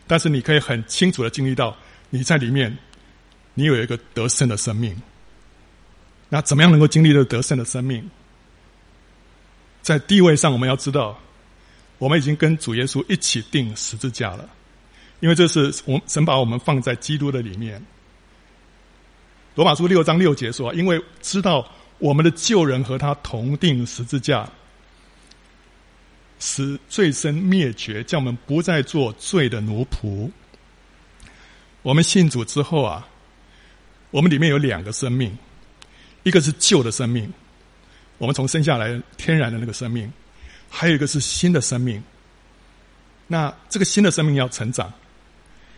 [0.06, 1.76] 但是你可以很清楚的经历到
[2.10, 2.76] 你在里面，
[3.54, 4.94] 你有一个得胜的生命。
[6.28, 8.10] 那怎么样能够经历这个得胜的生命？
[9.84, 11.16] 在地位上，我们要知道。
[11.98, 14.46] 我们已经跟主耶稣一起定十字架了，
[15.20, 17.80] 因为这是我神把我们放在基督的里面。
[19.54, 21.66] 罗马书六章六节说：“因为知道
[21.98, 24.46] 我们的旧人和他同定十字架，
[26.40, 30.28] 使罪身灭绝，叫我们不再做罪的奴仆。”
[31.82, 33.06] 我们信主之后啊，
[34.10, 35.38] 我们里面有两个生命，
[36.24, 37.32] 一个是旧的生命，
[38.18, 40.12] 我们从生下来天然的那个生命。
[40.76, 42.02] 还有一个是新的生命，
[43.28, 44.92] 那这个新的生命要成长，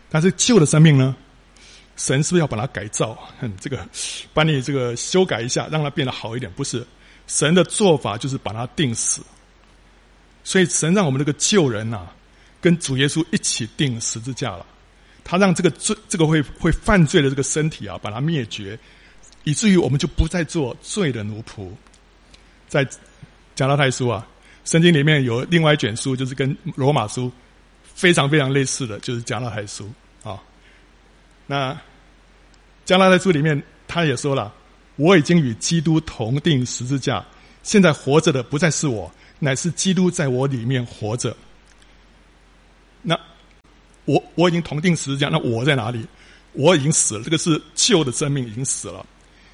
[0.08, 1.14] 但是旧的生命呢？
[1.96, 3.18] 神是不是要把它改造？
[3.40, 3.86] 嗯，这个
[4.32, 6.50] 把你这个修改一下，让它变得好一点？
[6.52, 6.86] 不是，
[7.26, 9.20] 神的做法就是把它定死。
[10.44, 12.06] 所以神让我们这个旧人呐、
[12.58, 14.64] 跟主耶稣一起钉十字架了。
[15.22, 18.78] 他让这个罪，这个会会犯罪的这个身体啊，把它灭绝，
[19.44, 21.70] 以至于我们就不再做罪的奴仆。
[22.68, 22.86] 在
[23.54, 24.26] 加拉太书啊。
[24.64, 27.30] 圣经里面有另外一卷书，就是跟罗马书
[27.84, 29.88] 非常非常类似的，就是加拉太书
[30.24, 30.42] 啊。
[31.46, 31.78] 那
[32.84, 34.52] 加拉太书里面他也说了
[34.96, 37.24] ：“我已经与基督同钉十字架，
[37.62, 41.36] 现在活着的不再是我，乃是基督在我里面活着。”
[43.02, 43.16] 那
[44.04, 46.04] 我我已经同钉十字架，那我在哪里？
[46.54, 49.06] 我已经死了，这个是旧的生命已经死了。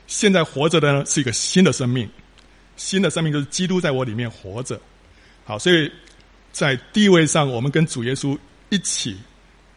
[0.07, 2.09] 现在活着的呢，是一个新的生命，
[2.83, 4.79] 新的生命就是基督在我里面活着。
[5.45, 5.91] 好，所以
[6.51, 8.37] 在地位上，我们跟主耶稣
[8.71, 9.17] 一起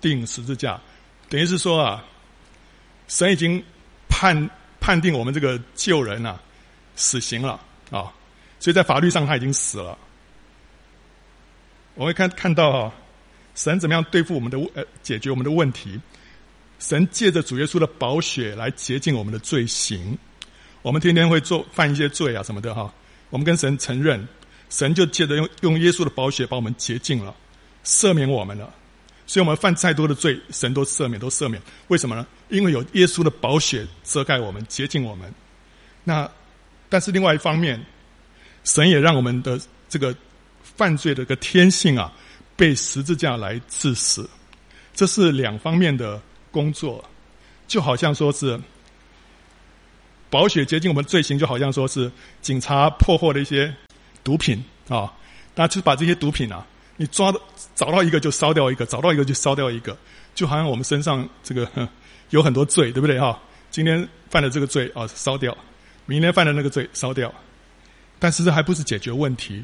[0.01, 0.81] 钉十字架，
[1.29, 2.03] 等于是说啊，
[3.07, 3.63] 神已经
[4.09, 6.41] 判判定我们这个旧人、啊、
[6.95, 8.11] 死刑了啊，
[8.59, 9.95] 所以在法律上他已经死了。
[11.93, 12.93] 我们看看到啊，
[13.53, 15.99] 神怎么样对付我们的呃解决我们的问题？
[16.79, 20.17] 神借着主耶稣的宝血来洁净我们的罪行。
[20.85, 22.93] 我们天天会做犯一些罪啊什么的哈，
[23.31, 24.23] 我们跟神承认。
[24.69, 27.33] 神就借着用用耶稣的宝血把我们洁净了，
[27.83, 28.71] 赦免我们了，
[29.25, 31.59] 所以我们犯再多的罪，神都赦免，都赦免。
[31.87, 32.27] 为什么呢？
[32.49, 35.33] 因为有耶稣的宝血遮盖我们，洁净我们。
[36.03, 36.29] 那
[36.87, 37.83] 但是另外一方面，
[38.63, 40.15] 神也让我们的这个
[40.61, 42.13] 犯罪的个天性啊，
[42.55, 44.29] 被十字架来致死。
[44.93, 46.21] 这是两方面的
[46.51, 47.03] 工作，
[47.67, 48.59] 就好像说是
[50.35, 53.73] 宝血洁净我们罪行，就好像说是警察破获的一些。
[54.21, 55.13] 毒品啊，
[55.53, 56.65] 那就把这些毒品啊，
[56.97, 57.31] 你抓
[57.75, 59.95] 找到一个就烧掉一个，找到一个就烧掉一个，
[60.33, 61.69] 就好像我们身上这个
[62.31, 63.39] 有很多罪，对不对哈？
[63.69, 65.53] 今天犯了这个罪啊，烧掉；
[66.07, 67.31] 明天犯了那个罪，烧掉。
[68.17, 69.63] 但是这还不是解决问题，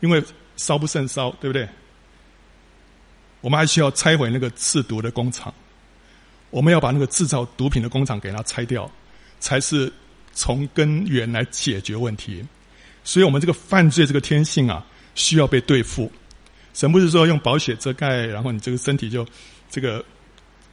[0.00, 0.24] 因为
[0.56, 1.68] 烧不胜烧，对不对？
[3.42, 5.52] 我们还需要拆毁那个制毒的工厂，
[6.48, 8.90] 我们要把那个制造毒品的工厂给它拆掉，
[9.38, 9.92] 才是
[10.38, 12.44] 从根源来解决问题。
[13.02, 16.12] 所以，我们这个犯罪这个天性啊，需要被对付。
[16.74, 19.26] 神不是说用宝血遮盖，然后你这个身体就
[19.68, 20.04] 这个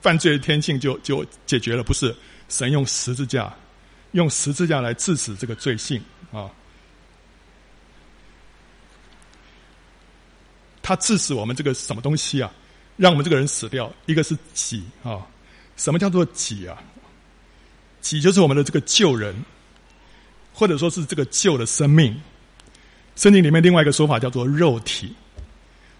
[0.01, 1.81] 犯罪的天性就就解决了？
[1.81, 2.15] 不是，
[2.47, 3.51] 神用十字架，
[4.11, 5.99] 用十字架来治死这个罪性
[6.31, 6.51] 啊。
[10.83, 12.53] 他致死我们这个什么东西啊？
[12.97, 13.91] 让我们这个人死掉。
[14.05, 15.25] 一个是己啊，
[15.77, 16.77] 什么叫做己啊？
[18.01, 19.33] 己就是我们的这个旧人。
[20.57, 22.15] 或者说是这个旧的生命，
[23.17, 25.13] 圣经里面另外一个说法叫做肉体，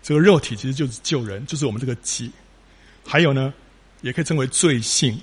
[0.02, 2.32] 这个肉体其实就是旧人，就是我们这个己。
[3.06, 3.54] 还有呢，
[4.02, 5.20] 也可以称为罪性。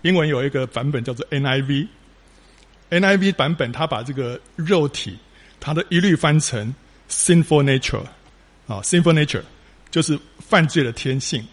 [0.00, 5.18] 英文有一个版本叫做 NIV，NIV 版本它把这个肉体，
[5.60, 6.74] 它的一律翻成
[7.10, 8.02] sinful nature，
[8.66, 9.42] 啊，sinful nature
[9.90, 11.46] 就是犯罪的天性。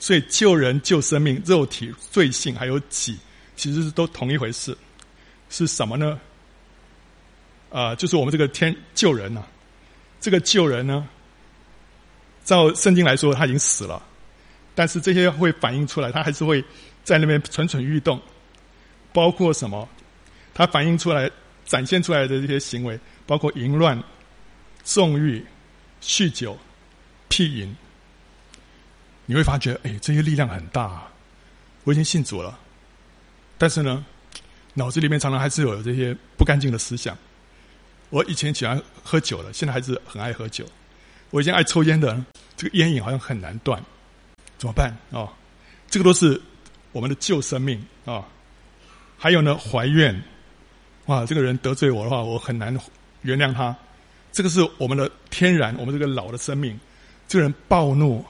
[0.00, 3.16] 所以旧人、旧生命、肉体、罪性还有己，
[3.54, 4.76] 其实是都同一回事。
[5.50, 6.18] 是什么呢？
[7.70, 9.44] 啊、就是我们这个天救人呐、
[10.20, 11.06] 这个救人呢，
[12.44, 14.02] 照圣经来说他已经死了，
[14.74, 16.64] 但是这些会反映出来，他还是会
[17.04, 18.20] 在那边蠢蠢欲动，
[19.12, 19.88] 包括什么？
[20.52, 21.30] 它反映出来、
[21.64, 24.02] 展现出来的这些行为，包括淫乱、
[24.82, 25.46] 纵欲、
[26.02, 26.58] 酗酒、
[27.28, 27.76] 屁淫，
[29.26, 31.12] 你会发觉，哎，这些力量很大啊。
[31.84, 32.58] 我已经信主了，
[33.56, 34.04] 但是呢，
[34.74, 37.16] 脑子里面常常还是有这些不干净的思想。
[38.10, 40.64] 我以前喜欢喝酒了，现在还是很爱喝酒。
[41.30, 42.22] 我以前爱抽烟的，
[42.56, 43.82] 这个烟瘾好像很难断，
[44.58, 45.20] 怎么办啊？
[45.20, 45.32] 哦，
[45.88, 46.40] 这个都是
[46.92, 48.26] 我们的旧生命啊。
[49.16, 50.22] 还有呢，怀怨，
[51.06, 52.76] 哇，这个人得罪我的话，我很难
[53.22, 53.76] 原谅他。
[54.32, 56.78] 这个是我们的天然，我们这个老的生命。
[57.28, 58.24] 这个人暴怒。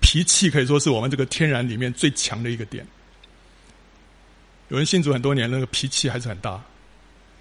[0.00, 2.86] 脾气可以说是我们这个天然里面最强的一个点。
[4.68, 6.60] 有人信主很多年，那个脾气还是很大，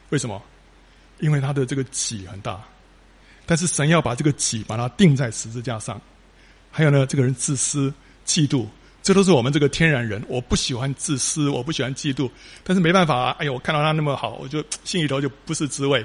[0.10, 0.42] 为什么？
[1.20, 2.62] 因为他的这个己很大，
[3.46, 6.00] 但是神要把这个己把它钉在十字架上。
[6.72, 7.94] 还有呢，这个人自私、
[8.26, 8.66] 嫉妒，
[9.02, 10.24] 这都是我们这个天然人。
[10.28, 12.30] 我不喜欢自私，我不喜欢嫉妒，
[12.64, 13.36] 但是没办法啊！
[13.40, 16.02] 哎呦，我看到他那么好，我就 心里头就不是滋味；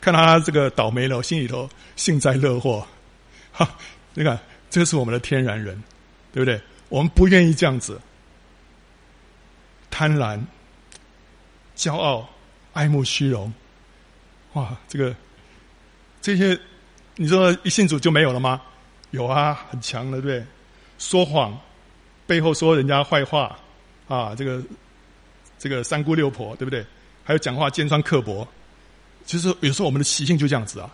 [0.00, 2.86] 看到他这个倒霉了，我心里头幸灾乐祸。
[3.52, 3.68] 哈，
[4.14, 4.38] 你看，
[4.70, 5.82] 这是我们的天然人。
[6.34, 6.58] 对不对？
[6.88, 8.00] 我们不愿意这样子，
[9.90, 10.40] 贪婪、
[11.76, 12.28] 骄傲、
[12.72, 13.52] 爱慕虚荣，
[14.52, 15.14] 哇，这个
[16.20, 16.58] 这些，
[17.16, 18.60] 你说一信主就没有了吗？
[19.10, 20.44] 有啊，很强的，对不对？
[20.98, 21.58] 说谎，
[22.26, 23.58] 背后说人家坏话，
[24.08, 24.62] 啊，这个
[25.58, 26.84] 这个三姑六婆，对不对？
[27.24, 28.46] 还有讲话尖酸刻薄，
[29.24, 30.90] 其实有时候我们的习性就这样子啊，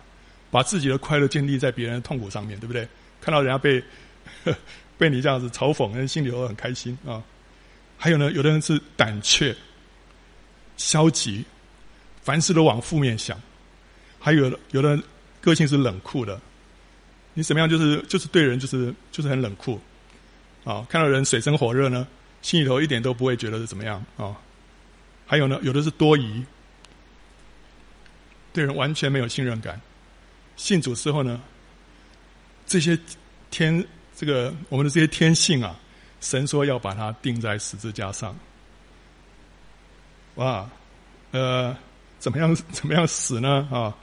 [0.51, 2.87] 把自己的快乐建立在别人的痛苦上面，对不对？
[3.21, 3.83] 看到人家被。
[4.99, 7.23] 被你这样子嘲讽，人心里头很开心啊。
[7.97, 9.55] 还有呢，有的人是胆怯、
[10.79, 11.45] 消极，
[12.23, 13.37] 凡事都往负面想；
[14.19, 14.99] 还有有的
[15.39, 16.41] 个性是冷酷的，
[17.35, 19.79] 你怎么样就是就是对人就是就是很冷酷
[20.63, 20.83] 啊。
[20.89, 22.07] 看到人水深火热呢，
[22.41, 24.35] 心里头一点都不会觉得是怎么样啊。
[25.27, 26.43] 还有呢，有的是多疑，
[28.53, 29.79] 对人完全没有信任感。
[30.55, 31.39] 信主之后呢，
[32.65, 32.97] 这些
[33.51, 33.85] 天。
[34.15, 35.79] 这个我们的这些天性啊，
[36.19, 38.37] 神说要把它钉在十字架上。
[40.39, 40.65] 哇，
[41.31, 41.75] 呃，
[42.17, 43.67] 怎么样怎么样死呢？
[43.69, 43.93] 啊，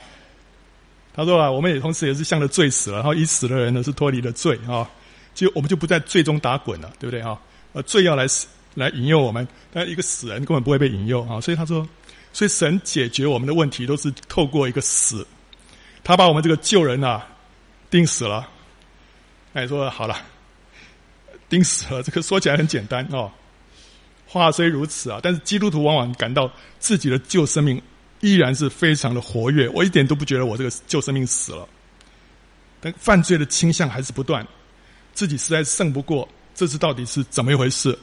[1.15, 4.87] 他说啊，我们也同时也是向着罪死了，然后已死的人呢是脱离了罪啊，
[5.35, 7.41] 就我们就不在罪中打滚了，对不对啊？
[7.73, 11.89] 呃，罪要来死来引诱我们，但一个死人根本不会被引诱啊，所以他说，
[12.35, 15.27] 所以神解决我们的问题都是透过一个死，
[16.05, 17.27] 他把我们这个旧人啊
[17.89, 18.47] 钉死了。
[19.55, 20.21] 哎，说好了，
[21.49, 22.03] 钉死了。
[22.03, 23.33] 这个说起来很简单哦，
[24.39, 27.81] 话虽如此啊，但是基督徒往往感到自己的旧生命
[28.21, 29.69] 依然是非常的活跃。
[29.71, 31.69] 我一点都不觉得我这个旧生命死了，
[32.81, 34.47] 但犯罪的倾向还是不断，
[35.13, 36.29] 自己实在胜不过。
[36.55, 37.99] 这次到底是怎么一回事？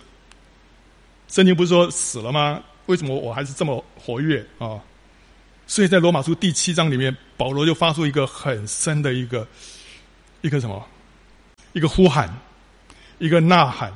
[1.28, 2.62] 圣经不是说死了吗？
[2.86, 4.78] 为什么我还是这么活跃啊、
[5.66, 9.48] 所以在罗马书第七章里面，保罗就发出一个很深的一个
[10.42, 10.86] 一个什么？
[11.72, 12.30] 一个呼喊，
[13.20, 13.92] 一个呐喊。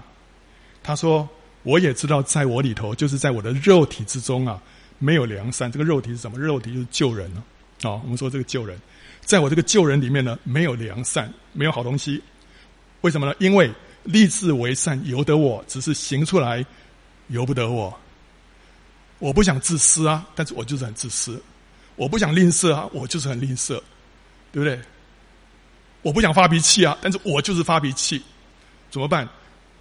[0.82, 1.28] 他说
[1.68, 4.58] ：“我也知道，在我里头，就是在我的肉体之中啊，
[5.00, 5.70] 没有良善。
[5.70, 6.40] 这个肉体是什么？
[6.40, 7.44] 肉体就是救人啊。
[7.84, 8.80] 哦，我们说这个救人，
[9.20, 12.24] 在我这个救人里面呢，没有良善，没有好东西。
[13.02, 13.36] 为什么呢？
[13.40, 13.70] 因为
[14.04, 16.66] 立志为善由得我，只是行出来
[17.28, 17.94] 由不得我。
[19.20, 21.38] 我不想自私啊，但是我就是很自私。
[21.98, 23.74] 我不想吝啬啊，我就是很吝啬，
[24.54, 24.80] 对不对？”
[26.02, 28.24] 我不想发脾气啊，但是我就是发脾气，
[28.90, 29.28] 怎么办？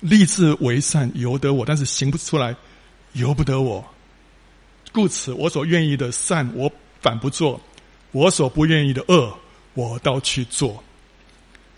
[0.00, 2.54] 立志为善由得我，但是行不出来，
[3.12, 3.84] 由不得我。
[4.92, 7.60] 故此，我所愿意的善我反不做，
[8.12, 9.36] 我所不愿意的恶
[9.74, 10.82] 我倒去做。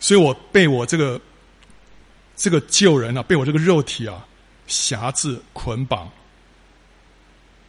[0.01, 1.21] 所以我被我这个
[2.37, 4.27] 这个旧人啊，被我这个肉体啊
[4.67, 6.11] 辖制捆绑，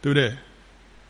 [0.00, 0.34] 对不对？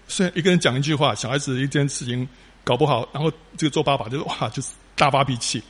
[0.09, 2.29] 所以一个人讲一句话，小孩子一件事情
[2.64, 4.68] 搞不好，然后这个做爸爸就是哇，就是。
[4.96, 5.62] 大发脾气，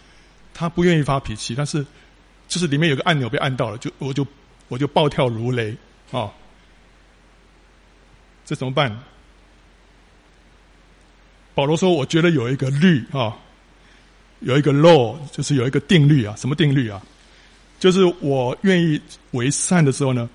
[0.53, 1.87] 他不愿意发脾气，但是
[2.51, 4.27] 就是里面有个按钮被按到了，就我就
[4.67, 5.71] 我就暴跳如雷
[6.11, 6.33] 啊、哦！
[8.45, 8.91] 这怎么办？
[11.55, 13.39] 保罗说：“我觉得有一个律啊、
[14.41, 16.35] 有一个 law，就是有一个定律啊。
[16.37, 17.01] 什么定律啊？
[17.79, 20.29] 就是我愿意为善的时候呢，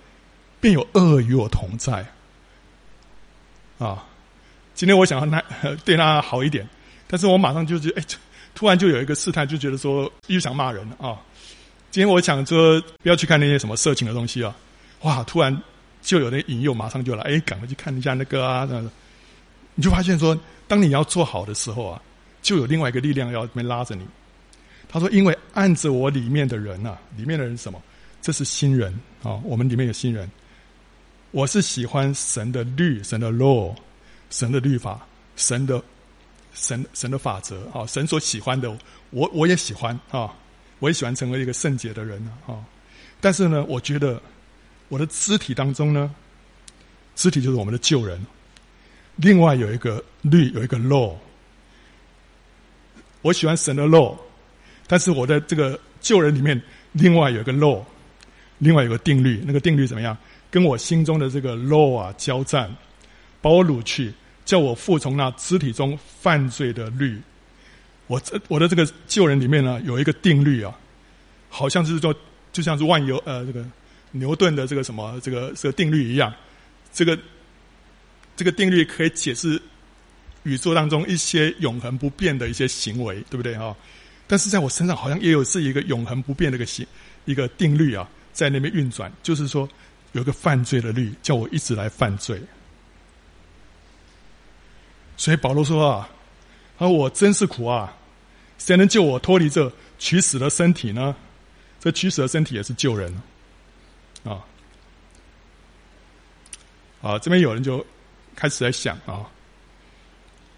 [0.61, 2.05] 便有恶与我同在
[3.77, 4.07] 啊、
[4.73, 5.43] 今天我想要他
[5.83, 6.65] 对他好一点，
[7.07, 8.05] 但是我马上就觉得哎。”
[8.55, 11.19] 突然就有一个试探，就觉得说又想骂人了啊！
[11.95, 14.53] 今天我想说不要去看那些什么色情的东西啊！
[15.03, 15.57] 哇，突然
[16.01, 18.65] 就有那引诱，马上就来，哎，赶快去看一下那个啊！
[18.65, 18.91] 这样，
[19.75, 22.01] 你就发现说，当你要做好的时候啊，
[22.41, 24.05] 就有另外一个力量要拉着你。
[24.89, 27.81] 他说：“因为按着我里面的人呐、啊，里面的人什么？
[28.21, 29.39] 这是新人啊！
[29.45, 30.29] 我们里面有新人。
[31.31, 33.73] 我是喜欢神的律，神的 law，
[34.29, 34.99] 神的律法，
[35.37, 35.81] 神的
[36.53, 38.69] 神神的法则啊，神所喜欢的，
[39.11, 40.35] 我我也喜欢啊，
[40.85, 42.63] 我也喜欢成为一个圣洁的人啊。
[43.19, 44.21] 但是呢，我觉得
[44.87, 46.13] 我的肢体当中呢，
[47.15, 48.23] 肢体就是我们的旧人，
[49.15, 51.15] 另外有一个律，有一个 law。
[53.23, 54.15] 我喜欢神的 law，
[54.85, 57.83] 但是我的这个旧人里面，另外有一个 law，
[58.59, 60.15] 另外有个定律，那个定律怎么样？
[60.51, 62.71] 跟我心中的这个 law 啊交战，
[63.41, 64.13] 把我掳去，
[64.45, 67.19] 叫我服从那肢体中犯罪的律。
[68.07, 70.77] 我这我的这个旧人里面呢，有一个定律啊，
[71.49, 72.13] 好像是说，
[72.51, 73.65] 就像是万有呃这个
[74.11, 76.33] 牛顿的这个什么这个这个定律一样，
[76.93, 77.17] 这个
[78.35, 79.61] 这个定律可以解释
[80.43, 83.75] 宇宙当中一些永恒不变的一些行为，对不对啊？
[84.27, 86.85] 但是在我身上好像也有是一个永恒不变的一个行
[87.25, 89.67] 一个定律啊，在那边运转，就是说。
[90.11, 92.41] 有一个犯罪的律，叫我一直来犯罪。
[95.17, 96.09] 所以保罗说啊，
[96.77, 97.95] 而我真是苦啊！
[98.57, 101.15] 谁能救我脱离这取死的身体呢？
[101.79, 103.13] 这取死的身体也是救人
[104.23, 104.43] 啊！
[107.01, 107.85] 啊，这边有人就
[108.35, 109.29] 开始在想啊，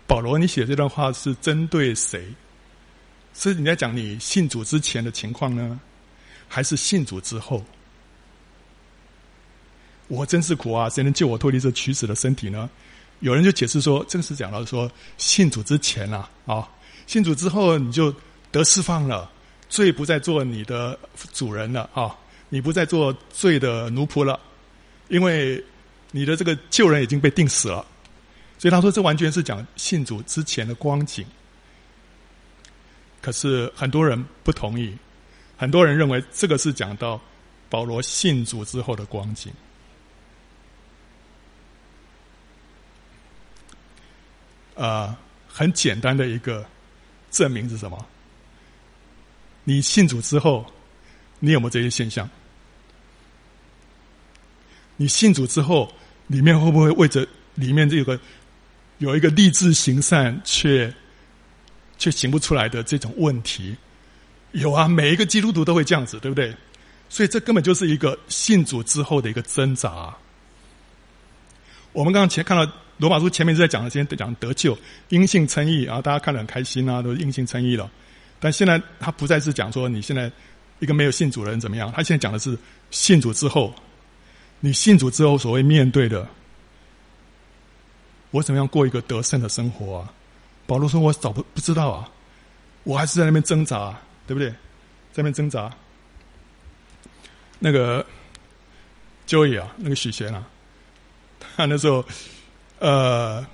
[0.08, 2.34] 保罗，你写这段话是针对谁？
[3.34, 5.80] 是你在讲你信主之前的情况呢，
[6.48, 7.64] 还是信主之后？
[10.08, 10.90] 我真是苦啊！
[10.90, 12.70] 谁能救我脱离这取死的身体呢？
[13.20, 16.68] 有人就解释说，正是讲到说，信主之前啊，啊，
[17.08, 18.14] 信主之后你就
[18.52, 19.30] 得释放了，
[19.70, 20.98] 罪不再做你的
[21.34, 22.16] 主人了啊，
[22.50, 24.40] 你不再做罪的奴仆了，
[25.08, 25.64] 因为
[26.12, 27.86] 你的这个旧人已经被定死了。
[28.60, 31.26] 所以他说，这完全是讲信主之前的光景。
[33.22, 34.96] 可是很多人不同意，
[35.58, 37.20] 很多人认为这个是讲到
[37.68, 39.52] 保罗信主之后的光景。
[44.78, 45.14] 呃，
[45.48, 46.64] 很简单的一个
[47.32, 48.06] 证明是什么？
[49.64, 50.64] 你信主之后，
[51.40, 52.30] 你有没有这些现象？
[54.96, 55.92] 你信主之后，
[56.28, 58.20] 里面会不会为着里面这个
[59.00, 60.94] 有一个立志行善却
[61.98, 63.76] 却行不出来的这种问题？
[64.52, 66.56] 有啊，每一个基督徒都会这样子，对不对？
[67.10, 70.16] 所以这根本就是一个信主之后的一个挣扎。
[71.94, 72.72] 我们刚刚前看到。
[72.98, 74.76] 罗马书前面是在讲的，先讲得救，
[75.10, 77.90] 因信称义啊，大家看得很开心啊，都因信称义了。
[78.40, 80.32] 但现在他不再是讲说你现在
[80.80, 82.58] 一个没有信主的人怎么样，他现在讲的是
[82.90, 83.72] 信主之后，
[84.60, 86.28] 你信主之后所谓面对的，
[88.32, 90.12] 我怎么样过一个得胜的生活啊？
[90.66, 92.10] 保罗说：“我早不不知道啊，
[92.84, 94.50] 我还是在那边挣扎，啊对不对？
[95.14, 95.72] 在那边挣扎。”
[97.60, 98.04] 那个
[99.28, 100.44] Joey 啊，那个许贤啊，
[101.56, 102.04] 他那时候。
[102.80, 103.46] 呃，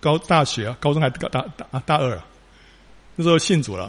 [0.00, 2.26] 高大学啊，高中还大大大大二啊，
[3.14, 3.84] 那时候信主了，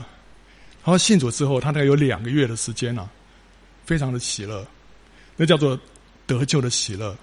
[0.84, 3.10] 然后信主之后，他大概有两个月的时间啊，
[3.86, 4.65] 非常的喜乐，
[5.36, 5.80] 那叫做
[6.28, 7.15] 得救的喜乐。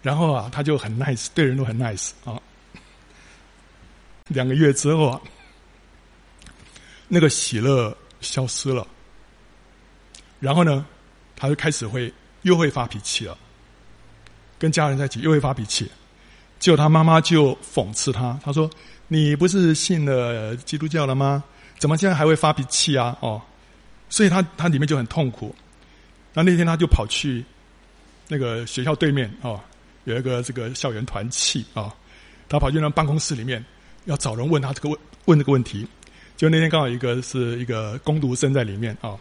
[0.00, 2.40] 然后啊，他就很 nice，对人都很 nice 啊。
[4.28, 5.20] 两个月之后啊，
[7.08, 8.86] 那个喜乐消失了，
[10.38, 10.86] 然后呢，
[11.34, 13.36] 他就开始会又会发脾气了。
[14.58, 15.90] 跟家人在一起又会发脾气，
[16.58, 18.68] 结果他妈妈就讽刺他，他说
[19.06, 21.44] ：“你不是信了基督教了吗？
[21.78, 23.40] 怎么现在还会发脾气啊？”哦，
[24.08, 25.54] 所以他他里面就很痛苦。
[26.34, 27.44] 那那天他就跑去
[28.26, 29.60] 那个学校对面哦，
[30.04, 31.92] 有一个这个校园团契啊、哦，
[32.48, 33.64] 他跑去那办公室里面
[34.06, 35.86] 要找人问他这个问问这个问题。
[36.36, 39.20] 就那天刚好一个是一个工读生在里面啊、哦，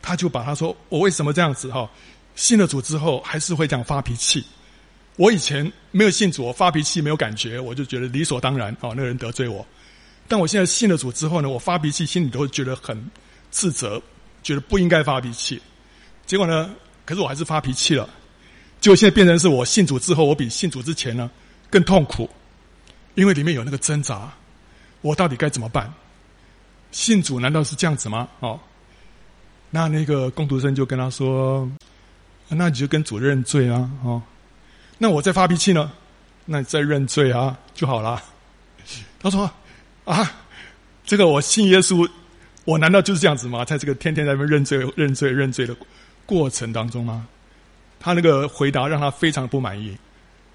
[0.00, 1.70] 他就把他说：“我为什么这样子？
[1.72, 1.90] 哈、哦，
[2.36, 4.44] 信了主之后还是会这样发脾气。”
[5.16, 8.70] 我以前没有信主，我发脾气没有感觉，我就觉得理所当然。
[8.80, 9.66] 哦，那个人得罪我。
[10.28, 13.02] 但我现在信了主之后呢，我发脾气心里都会觉得很
[13.50, 14.00] 自责，
[14.42, 15.60] 觉得不应该发脾气。
[16.26, 16.74] 结果呢，
[17.06, 18.08] 可是我还是发脾气了。
[18.80, 21.30] 结果现在变成是我信主之后，我比信主之前呢
[21.70, 22.28] 更痛苦，
[23.14, 24.30] 因为里面有那个挣扎，
[25.00, 25.90] 我到底该怎么办？
[26.90, 28.28] 信主难道是这样子吗？
[28.40, 28.60] 哦，
[29.70, 31.66] 那那个工读生就跟他说
[32.48, 34.22] ：“那你就跟主认罪啊！”哦。
[34.98, 35.92] 那我再发脾气呢？
[36.44, 38.22] 那你再认罪啊就好了。
[39.18, 39.50] 他说
[40.06, 40.32] ：“啊，
[41.04, 42.08] 这个我信耶稣，
[42.64, 43.64] 我难道就是这样子吗？
[43.64, 45.74] 在这个天天在那边认罪、认罪、认罪的
[46.24, 47.26] 过程当中吗？”
[47.98, 49.96] 他那个回答让他非常不满意。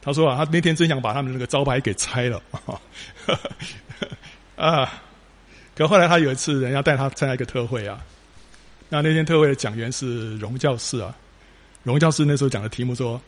[0.01, 2.41] 他说：“啊，他那天真想把他们那个招牌给拆了。
[4.55, 4.93] ”啊！
[5.75, 7.99] 可后来他有一次，人家带他参加一个特会啊。
[8.87, 11.13] 那那天特会的讲员是荣教士啊。
[11.83, 13.19] 荣教士那时候讲的题目说。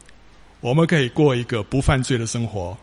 [0.63, 2.75] 我们可以过一个不犯罪的生活。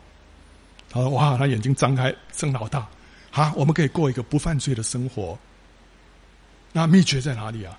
[0.91, 2.87] 他说：“哇，他眼睛张开，睁老大，
[3.33, 5.39] 啊，我们可以过一个不犯罪的生活。
[6.73, 7.79] 那秘诀在哪里啊？”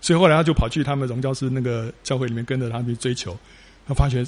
[0.00, 3.38] 所以后来他就跑去他们荣教师那个教会里面，跟着他们去追求。
[3.86, 4.24] 他发觉，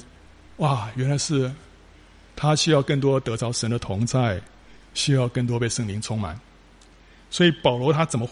[0.57, 1.51] 哇，原来是
[2.35, 4.39] 他需要更多得着神的同在，
[4.93, 6.39] 需要更多被圣灵充满。
[7.31, 8.29] 所以保罗他怎么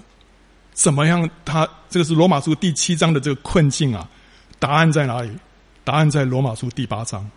[0.74, 1.28] 怎么样？
[1.44, 4.08] 他这个是罗马书第七章的这个困境啊，
[4.60, 5.32] 答案在哪里？
[5.84, 7.30] 答案在罗马书第八章。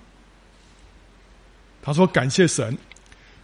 [1.82, 2.76] 他说：“感谢神，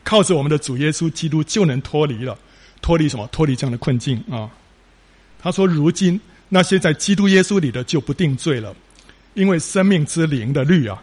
[0.05, 2.39] 靠着我们的主耶稣基督就能脱离了，
[2.81, 3.27] 脱离什么？
[3.33, 4.51] 脱离这样的困境啊！”
[5.39, 6.21] 他说：“如今。”
[6.53, 8.75] 那些在基督耶稣里的就不定罪了，
[9.35, 11.01] 因为生命之灵的律啊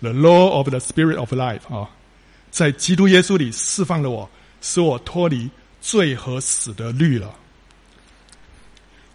[0.00, 1.86] ，the law of the spirit of life 啊，
[2.50, 4.26] 在基督耶稣里释放了我，
[4.62, 5.50] 使我脱离
[5.82, 7.34] 罪和死的律了。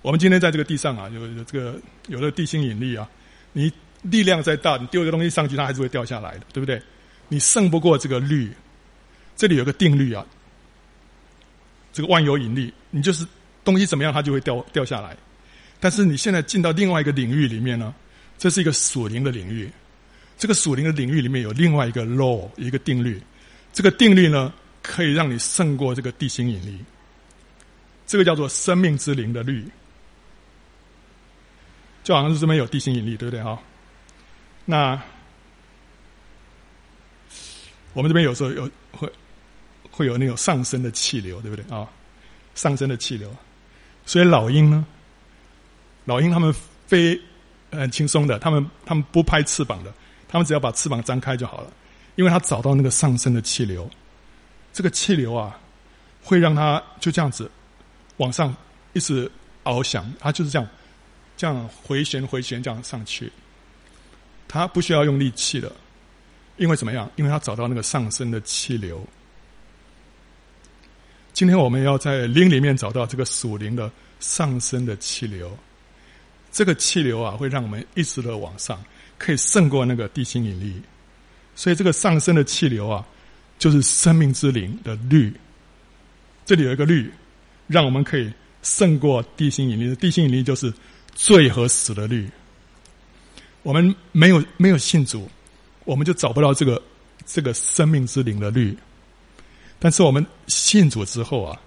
[0.04, 3.10] 我们今天在这个地上啊，有有这个有了地心引力啊，
[3.54, 3.72] 你
[4.04, 6.82] 力量再大，你丢一个东西上去，它还是会掉下来的，对不对？
[7.28, 8.52] 你胜不过这个律，
[9.36, 10.26] 这里有个定律啊，
[11.94, 13.26] 这个万有引力，你就是
[13.64, 15.16] 东西怎么样，它就会掉掉下来。
[15.80, 17.94] 但是你现在进到另外一个领域里面呢，
[18.38, 19.70] 这是一个属灵的领域。
[20.38, 23.22] 这个属灵的领域里面有另外一个 law，一个定律。
[23.72, 26.80] 这个定律呢，可以让你胜过这个地心引力。
[28.08, 29.64] 这个叫做生命之灵的律，
[32.04, 33.60] 就好像是这边有地心引力，对不对哈？
[34.66, 35.02] 那
[37.94, 39.12] 我们这边有时候有会
[39.92, 41.88] 会有那种上升的气流，对不对啊？
[42.56, 43.34] 上升的气流，
[44.06, 44.86] 所以老鹰呢？
[46.06, 46.54] 老鹰他们
[46.88, 47.20] 飞
[47.72, 49.94] 很轻松的，他们他们不拍翅膀的，
[50.28, 51.72] 他们只要把翅膀张开就好了，
[52.16, 53.90] 因为他找到那个上升的气流，
[54.74, 55.58] 这个气流啊，
[56.24, 57.50] 会让它就这样子
[58.18, 58.56] 往上
[58.94, 59.30] 一直
[59.64, 60.68] 翱翔，它就是这样
[61.42, 63.32] 这样回旋回旋这样上去，
[64.48, 65.76] 它不需要用力气的，
[66.58, 67.10] 因为怎么样？
[67.16, 69.04] 因为它找到那个上升的气流。
[71.34, 75.58] 今天我们要在灵里面找到这个属灵的上升的气流。
[76.52, 78.80] 这个气流啊，会让我们一直的往上，
[79.18, 80.80] 可以胜过那个地心引力。
[81.56, 83.04] 所以这个上升的气流啊，
[83.58, 85.34] 就是生命之灵的律。
[86.46, 87.12] 这里有一个律，
[87.66, 88.32] 让我们可以
[88.62, 89.96] 胜过地心引力。
[89.96, 90.72] 地心引力就是
[91.22, 92.28] 罪和死的律。
[93.62, 95.30] 我们没有没有信主，
[95.86, 96.82] 我们就找不到这个
[97.28, 98.76] 这个生命之灵的律。
[99.78, 101.62] 但是我们信主之后啊，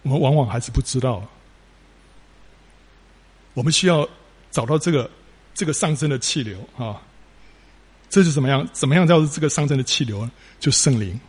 [0.00, 1.22] 我们往往还是不知道。
[3.52, 4.08] 我们需要
[4.50, 5.10] 找到这个
[5.52, 6.96] 这个上升的气流啊，
[8.08, 8.66] 这是怎么样？
[8.72, 10.30] 怎么样叫做这个上升的气流呢？
[10.58, 11.20] 就圣灵，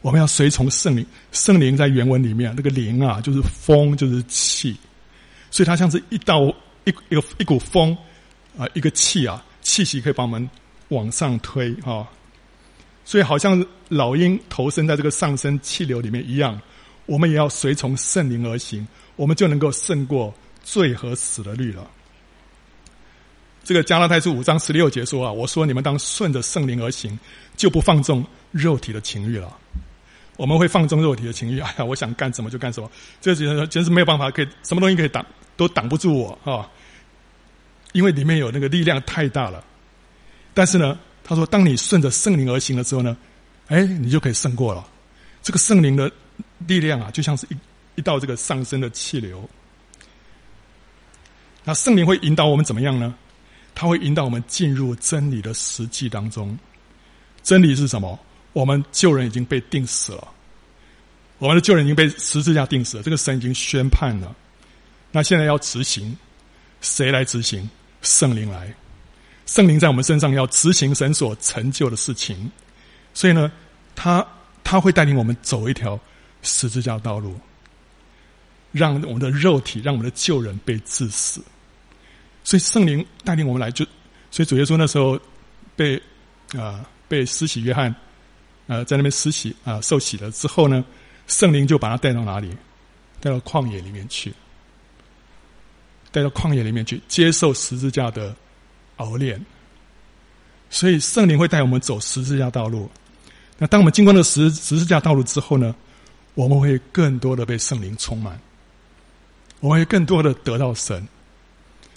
[0.00, 1.04] 我们要随从圣灵。
[1.32, 4.76] 圣灵在原文里面，那个灵啊，就是风，就是气，
[5.50, 6.54] 所以它像是一道
[6.84, 7.96] 一一个一股风
[8.58, 10.48] 啊，一个气啊，气息可以把我们
[10.88, 12.08] 往上推啊。
[13.04, 16.60] 所以好像老鹰投身在这个上升气流里面一样，
[17.06, 20.34] 我们也要随从圣灵而行，我们就能够胜过。
[20.66, 21.86] 罪和死的律了。
[23.62, 27.18] 这个加拉太书五章十六节说啊，我说你们当顺着圣灵而行，
[27.54, 29.54] 就不放纵肉体的情欲了。
[30.38, 35.22] 我们会放纵肉体的情欲，哎呀，我想干什么就干什么，这简直简直没有办法，可以什么东西可以挡
[35.54, 36.66] 都挡不住我啊！
[37.94, 39.64] 因为里面有那个力量太大了。
[40.52, 43.16] 但是呢，他说，当你顺着圣灵而行的时候呢，
[43.68, 44.86] 哎，你就可以胜过了。
[45.42, 46.12] 这个圣灵的
[46.66, 47.56] 力量啊，就像是一
[47.94, 49.48] 一道这个上升的气流。
[51.64, 53.14] 那圣灵会引导我们怎么样呢？
[53.74, 56.56] 他会引导我们进入真理的实际当中。
[57.42, 58.18] 真理是什么？
[58.52, 60.28] 我们旧人已经被钉死了，
[61.38, 63.02] 我们的旧人已经被十字架钉死了。
[63.02, 64.34] 这个神已经宣判了。
[65.10, 66.16] 那现在要执行，
[66.80, 67.68] 谁来执行？
[68.04, 68.72] 圣灵来。
[69.46, 72.50] 圣灵在我们身上要执行神所成就的事情。
[73.12, 73.50] 所以呢，
[73.96, 74.26] 他
[74.62, 75.98] 他会带领我们走一条
[76.42, 77.34] 十字架道路，
[78.70, 81.42] 让我们的肉体，让我们的旧人被致死。
[82.44, 83.84] 所以圣灵带领我们来，就
[84.30, 85.18] 所以主耶稣那时候
[85.74, 86.00] 被
[86.56, 87.94] 啊、被施洗约翰
[88.66, 90.84] 呃在那边施洗啊、受洗了之后呢，
[91.26, 92.50] 圣灵就把他带到哪里？
[93.20, 94.30] 带到旷野里面去，
[96.14, 98.32] 带到旷野里面去接受十字架的
[98.98, 99.44] 熬炼。
[100.70, 102.88] 所以圣灵会带我们走十字架道路。
[103.58, 105.74] 那当我们经过了十十字架道路之后呢，
[106.34, 108.38] 我们会更多的被圣灵充满，
[109.58, 111.06] 我们会更多的得到神。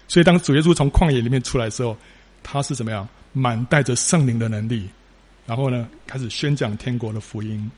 [0.07, 1.95] 所以，当主耶稣从旷野里面出来的时候，
[2.41, 3.07] 他是怎么样？
[3.33, 4.89] 满带着圣灵的能力，
[5.45, 7.69] 然后呢，开始宣讲天国的福音。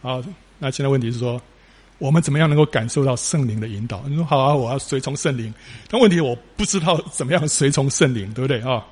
[0.00, 0.22] 好，
[0.58, 1.40] 那现在问题是说，
[1.98, 4.02] 我们怎么样能够感受到圣灵的引导？
[4.06, 5.52] 你说好啊，我要随从圣灵。
[5.90, 8.86] 但问题我不知道怎么样随从圣灵，对不对啊？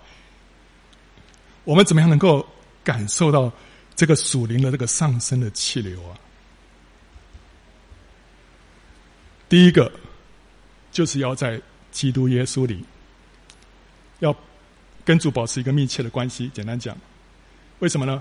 [1.63, 2.45] 我们怎么样能够
[2.83, 3.51] 感受到
[3.95, 6.19] 这个属灵的这个上升的气流啊？
[9.49, 9.93] 第一个
[10.91, 12.85] 就是要在基督耶稣里，
[14.19, 14.35] 要
[15.05, 16.51] 跟主保持一个密切的关系。
[16.53, 16.97] 简单讲，
[17.79, 18.21] 为什么呢？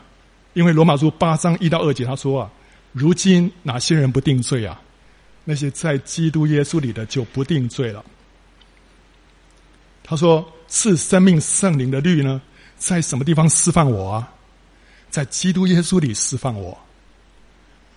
[0.53, 2.51] 因为罗马书八章一到二节他说啊。
[2.95, 4.81] 如今哪些人不定罪啊？
[5.43, 8.03] 那些在基督耶稣里的就不定罪了。
[10.01, 12.41] 他说：“赐生命圣灵的律呢，
[12.77, 14.31] 在什么地方释放我啊？
[15.09, 16.77] 在基督耶稣里释放我。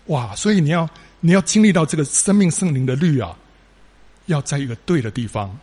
[0.06, 0.34] 哇！
[0.34, 0.90] 所以你要
[1.20, 3.38] 你要经历到这个生命圣灵的律啊，
[4.26, 5.56] 要在一个对的地方。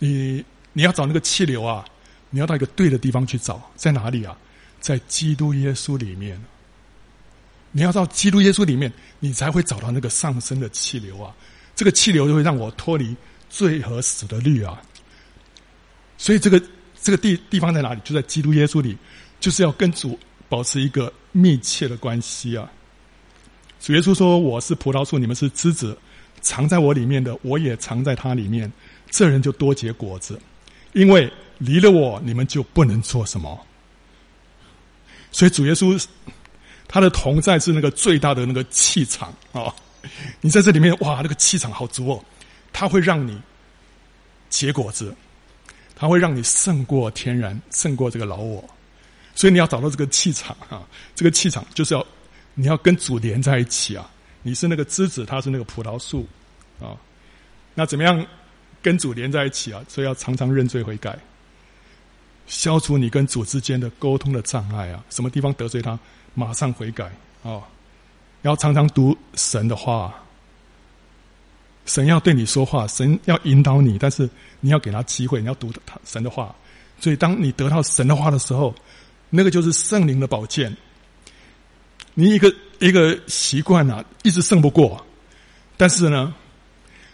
[0.00, 1.84] 你你要找那个气流啊，
[2.30, 4.36] 你要到一个对的地方去找，在哪里啊？
[4.80, 6.38] 在基督耶稣里面。”
[7.72, 11.32] 你要到基督耶稣里面，你才会找到那个上升的气流啊！
[11.76, 13.14] 这个气流就会让我脱离
[13.48, 14.82] 罪和死的律啊！
[16.18, 16.60] 所以这个
[17.00, 18.00] 这个地地方在哪里？
[18.04, 18.96] 就在基督耶稣里，
[19.38, 20.18] 就是要跟主
[20.48, 22.68] 保持一个密切的关系啊！
[23.80, 25.96] 主耶稣说：“我是葡萄树，你们是枝子，
[26.40, 28.70] 藏在我里面的，我也藏在他里面。
[29.08, 30.40] 这人就多结果子，
[30.92, 33.64] 因为离了我，你们就不能做什么。”
[35.30, 36.04] 所以主耶稣。
[36.92, 39.74] 他的同在是那个最大的那个气场啊、哦！
[40.40, 42.24] 你在这里面哇，那个气场好足哦！
[42.72, 43.40] 它会让你
[44.48, 45.14] 结果子，
[45.94, 48.68] 它会让你胜过天然，胜过这个老我。
[49.36, 50.82] 所以你要找到这个气场啊！
[51.14, 52.04] 这个气场就是要
[52.54, 54.10] 你要跟主连在一起啊！
[54.42, 56.26] 你是那个枝子，他是那个葡萄树
[56.80, 56.98] 啊！
[57.72, 58.26] 那怎么样
[58.82, 59.80] 跟主连在一起啊？
[59.86, 61.16] 所以要常常认罪悔改，
[62.48, 65.04] 消除你跟主之间的沟通的障碍啊！
[65.08, 65.96] 什么地方得罪他？
[66.34, 67.10] 马上悔改
[67.42, 67.60] 啊！
[68.42, 70.14] 要常常读神的话，
[71.84, 74.28] 神要对你说话，神要引导你，但是
[74.60, 76.54] 你要给他机会，你要读他神的话。
[76.98, 78.74] 所以，当你得到神的话的时候，
[79.28, 80.74] 那个就是圣灵的宝剑。
[82.14, 85.04] 你一个一个习惯啊，一直胜不过，
[85.76, 86.34] 但是呢，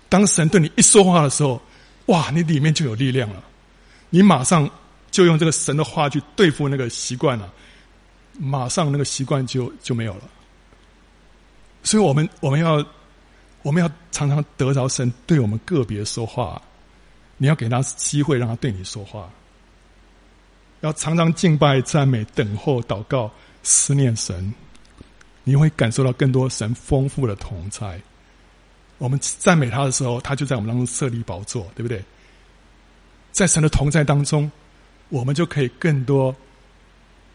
[0.08, 1.60] 当神对你一说话的时候，
[2.06, 3.42] 哇，你里面就有力量了。
[4.10, 4.68] 你马上
[5.10, 7.52] 就用这个神的话去对付那个习惯了。
[8.38, 10.22] 马上那个习惯就就没有了，
[11.82, 12.84] 所以我们我们要
[13.62, 16.60] 我们要常常得着神对我们个别说话，
[17.36, 19.30] 你要给他机会让他对你说话，
[20.80, 23.30] 要常常敬拜赞美等候祷告
[23.62, 24.52] 思念神，
[25.44, 28.00] 你会感受到更多神丰富的同在。
[28.98, 32.02] 我们赞美他的时候，他就在我们当中设立宝座，对不对？
[33.32, 34.50] 在神的同在当中，
[35.08, 36.34] 我们就可以更多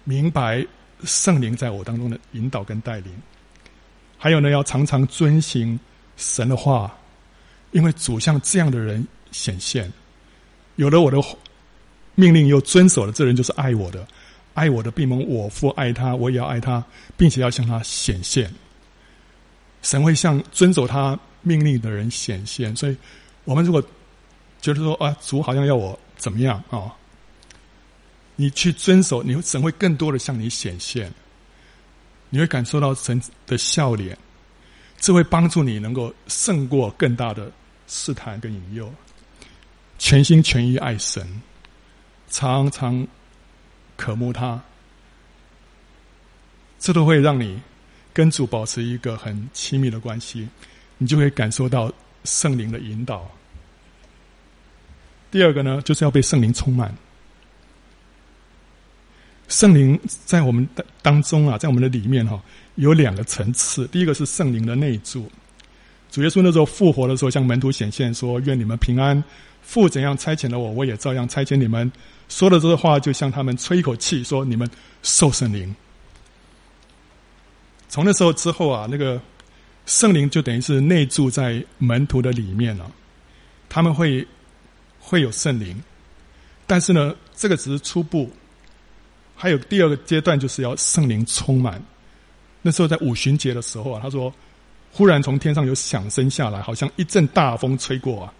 [0.04, 0.66] 明白。
[1.04, 3.12] 圣灵在我当中的引导跟带领，
[4.18, 5.80] 还有呢，要常常遵行
[6.18, 6.96] 神的话，
[7.72, 9.92] 因为主像这样的人显现，
[10.76, 11.18] 有了我的
[12.16, 14.08] 命令又遵守了，这人就是爱我的，
[14.54, 16.84] 爱我的必蒙我父爱他，我也要爱他，
[17.18, 18.54] 并且要向他显现。
[19.82, 22.96] 神会向遵守他命令的人显现，所以
[23.46, 23.82] 我们如果
[24.62, 26.94] 觉得说啊，主好像要我怎么样啊？
[28.42, 31.14] 你去遵守，你会神会更多的向你显现，
[32.32, 34.18] 你会感受到神的笑脸，
[34.98, 37.52] 这会帮助你能够胜过更大的
[37.86, 38.92] 试探跟引诱，
[40.00, 41.24] 全心全意爱神，
[42.32, 43.08] 常常
[43.96, 44.60] 渴慕他，
[46.80, 47.62] 这都会让你
[48.12, 50.50] 跟主保持一个很亲密的关系，
[50.98, 53.30] 你就会感受到圣灵的引导。
[55.30, 56.92] 第二个呢，就是要被圣灵充满。
[59.52, 62.42] 圣灵在我们的当中啊，在我们的里面哈，
[62.76, 63.86] 有两个层次。
[63.88, 65.30] 第一个是圣灵的内住，
[66.10, 69.22] 主耶稣那时候复活的时候，向门徒显现说：“愿你们平安。
[69.62, 71.92] 父怎样差遣了我，我也照样差遣你们。”
[72.30, 74.68] 说了这个话，就向他们吹一口气，说：“你们
[75.04, 75.76] 受圣灵。”
[77.90, 79.22] 从那时候之后啊，那个
[79.86, 82.90] 圣灵就等于是内住在门徒的里面了。
[83.68, 84.26] 他们会
[84.98, 85.76] 会有圣灵，
[86.66, 88.32] 但是呢，这个只是初步。
[89.42, 91.82] 还有第二个阶段，就是要圣灵充满。
[92.62, 94.32] 那时候在五旬节的时候啊，他说，
[94.92, 98.32] 忽然从天上有响声下来，好像一阵大风吹过啊，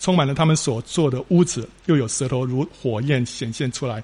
[0.00, 4.02] 充满了他们所坐的屋子，又有舌头如火焰显现出来，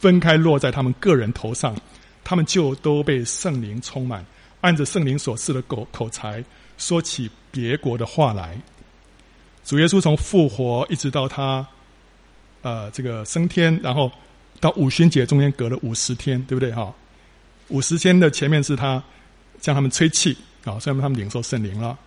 [0.00, 1.72] 分开落在他们个人头上，
[2.24, 4.26] 他们就都被圣灵充满，
[4.62, 6.44] 按着圣灵所赐的口口才，
[6.78, 8.60] 说起别国的话来。
[9.64, 11.64] 主耶稣从复活一直到他，
[12.62, 14.10] 呃，这个升天，然后。
[14.60, 16.92] 到五旬节中间隔了五十天，对不对哈？
[17.68, 19.02] 五十天的前面是他
[19.60, 21.98] 向他们吹气，啊，虽然他们领受圣灵了。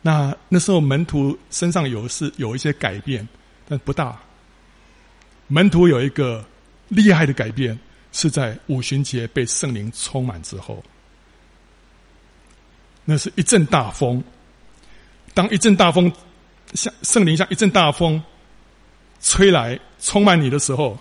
[0.00, 3.26] 那那时候门徒身上有是有一些改变，
[3.68, 4.20] 但不大。
[5.46, 6.44] 门徒有一个
[6.88, 7.78] 厉害的改变，
[8.10, 10.82] 是在五旬节被圣灵充满之后。
[13.04, 14.22] 那是一阵大风，
[15.34, 16.12] 当一阵大风
[16.74, 18.22] 像圣灵像一阵大风
[19.20, 20.98] 吹来充满你的时候，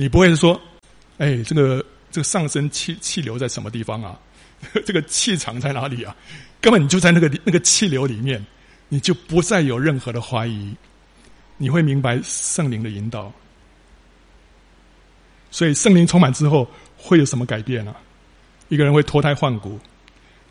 [0.00, 0.60] 你不会说
[1.18, 4.16] ：“哎，这个这个上升气气流在什么地方啊？
[4.86, 6.14] 这个气场在哪里啊？”
[6.62, 8.46] 根本你就在那个那个气流里面，
[8.88, 10.72] 你就不再有任何的怀疑，
[11.56, 13.32] 你会明白圣灵的引导。
[15.50, 17.96] 所以圣灵充满之后会有什么改变、啊？
[18.68, 19.80] 一个人会脱胎换骨。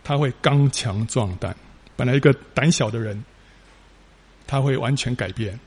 [0.03, 1.55] 他会刚强壮胆，
[1.95, 3.23] 本来一个胆小的人，
[4.45, 5.57] 他会完全改变。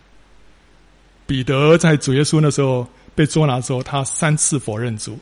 [1.26, 2.86] 彼得在主耶稣那时候
[3.20, 5.18] 被捉拿之后，他三次否认主。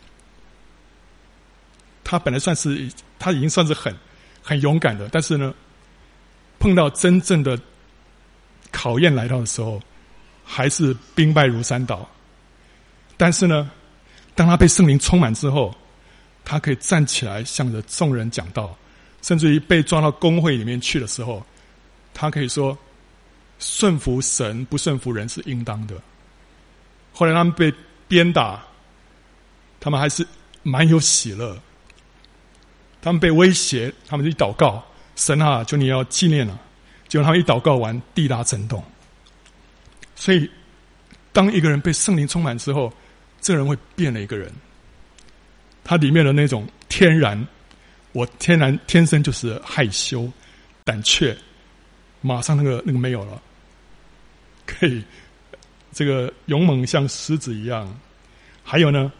[2.04, 2.88] 他本来算是
[3.18, 3.92] 他已经算是很
[4.40, 5.52] 很勇敢的，但是呢，
[6.60, 7.60] 碰到真正的
[8.70, 9.82] 考验来到的时候，
[10.44, 12.08] 还是兵败如山倒。
[13.16, 13.68] 但是呢，
[14.36, 15.74] 当他被圣灵充满之后，
[16.44, 18.78] 他可以站起来向着众人讲道。
[19.22, 21.44] 甚至于被抓到工会里面去的时候，
[22.14, 22.78] 他可以说
[23.58, 26.00] ：“顺服神，不顺服人是应当的。”
[27.12, 27.74] 后来他们被
[28.08, 28.60] 鞭打，
[29.78, 30.26] 他们还是
[30.62, 31.56] 蛮有喜乐。
[33.00, 34.84] 他们被威胁，他们就一祷告
[35.14, 36.58] ：“神啊，求你要纪念了。”
[37.06, 38.82] 结果他们一祷告完，地大震动。
[40.16, 40.50] 所以，
[41.32, 42.92] 当一个人被圣灵充满之后，
[43.40, 44.52] 这个人会变了一个人。
[45.84, 47.46] 他里面的那种天然。
[48.12, 50.28] 我天然天生就是害羞、
[50.82, 51.36] 胆怯，
[52.22, 53.40] 马上那个那个没有了，
[54.66, 55.04] 可以
[55.98, 57.92] 这个勇猛像狮子一样。
[58.62, 59.12] 还有呢，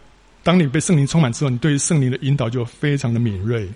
[0.44, 3.68] 当你被圣灵充满之后，你对于圣灵的引导就非常的敏锐。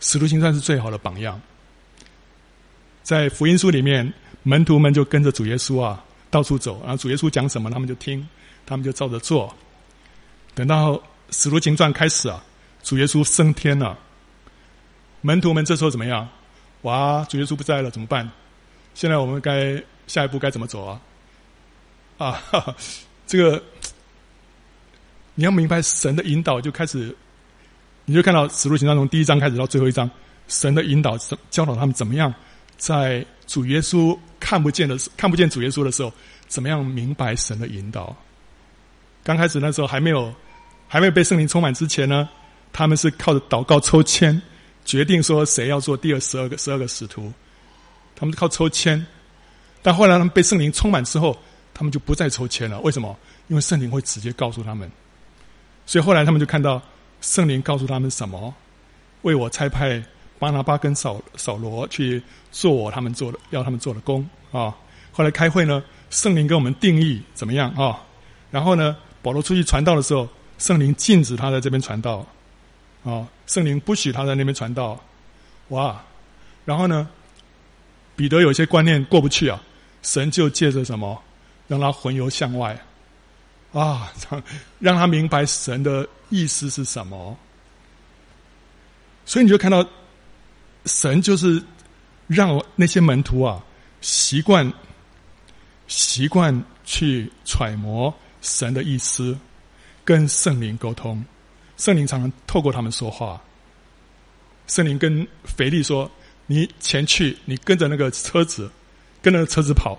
[0.00, 1.40] 使徒行传是最好的榜样，
[3.02, 4.12] 在福音书里面，
[4.42, 8.28] 门徒们就跟着主耶稣啊到处走，然后主耶稣讲什么，他们就听，
[8.66, 9.56] 他们就照着做。
[10.54, 12.44] 等到使徒行传开始啊，
[12.82, 13.98] 主耶稣升天了。
[15.22, 16.28] 门徒们这时候怎么样？
[16.82, 18.30] 哇，主耶稣不在了，怎么办？
[18.94, 21.00] 现在我们该下一步该怎么走啊？
[22.20, 22.76] 啊，哈哈，
[23.26, 23.62] 这个
[25.34, 27.16] 你要明白神的引导，就开始，
[28.04, 30.08] 你就看到使徒行传从第一章开始到最后一章，
[30.46, 31.16] 神的引导
[31.48, 32.32] 教导他们怎么样
[32.76, 36.12] 在主耶稣看不见的看不见主耶稣的时候，
[36.46, 38.14] 怎么样明白神的引导。
[39.24, 40.30] 刚开始那时候还没有
[40.88, 42.28] 还没有被圣灵充满之前呢，
[42.70, 44.40] 他们是靠着祷告抽签。
[44.84, 47.32] 决定说谁要做第二十二个十二个使徒，
[48.14, 49.06] 他们靠抽签，
[49.80, 51.38] 但后来他们被圣灵充满之后，
[51.80, 52.78] 他们就不再抽签了。
[52.80, 53.16] 为什么？
[53.48, 54.86] 因为圣灵会直接告诉他们。
[55.86, 56.78] 所以后来他们就看到
[57.22, 58.54] 圣灵告诉他们什么？
[59.22, 60.04] 为我差派
[60.38, 62.22] 巴拿巴跟扫扫罗去
[62.52, 64.76] 做我他们做的要他们做的工啊。
[65.10, 67.98] 后来开会呢，圣灵给我们定义怎么样啊？
[68.50, 70.28] 然后呢，保罗出去传道的时候，
[70.58, 72.26] 圣灵禁止他在这边传道。
[73.04, 75.02] 啊，圣灵不许他在那边传道，
[75.68, 75.98] 哇！
[76.66, 77.08] 然后呢，
[78.14, 79.58] 彼得有些观念过不去啊，
[80.02, 81.18] 神就借着什么，
[81.70, 82.76] 让他魂游向外，
[83.72, 84.12] 啊，
[84.80, 87.38] 让他明白神的意思是什么。
[89.24, 89.88] 所以你就看到，
[90.86, 91.62] 神就是
[92.26, 93.62] 让那些门徒啊，
[94.00, 94.68] 习惯
[95.86, 98.12] 习惯去揣摩
[98.42, 99.38] 神的意思，
[100.04, 101.24] 跟圣灵沟通。
[101.76, 103.40] 圣灵常常透过他们说话。
[104.66, 106.10] 圣灵跟腓力说
[106.48, 108.68] ：“你前去，你跟着那个车子，
[109.22, 109.96] 跟着车子跑，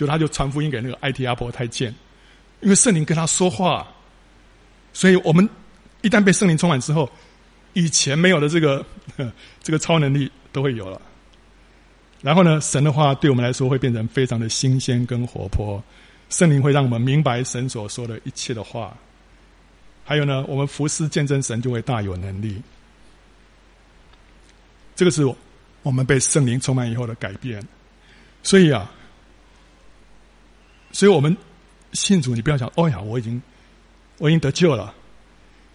[0.00, 1.94] 就他就传福音给那个埃提阿伯太监。
[2.62, 3.86] 因为圣灵跟他说话，
[4.94, 5.46] 所以我们
[6.00, 7.06] 一旦被圣灵充满之后，
[7.74, 8.82] 以前没有的这个
[9.62, 10.98] 这个超能力都会有了。
[12.22, 15.84] 然后呢，神的话对我们来说会变成非常的新鲜跟活泼。
[16.30, 18.96] 圣灵会让我们明白神所说的一切的话。”
[20.02, 22.62] 还有呢，我们服侍见证神就会大有能力。
[24.96, 25.22] 这个是
[25.82, 27.62] 我们被圣灵充满以后的改变。
[28.42, 28.90] 所以啊，
[30.92, 31.36] 所以我们
[31.92, 33.40] 信主，你不要想，哦呀，我已经
[34.18, 34.94] 我已经得救了。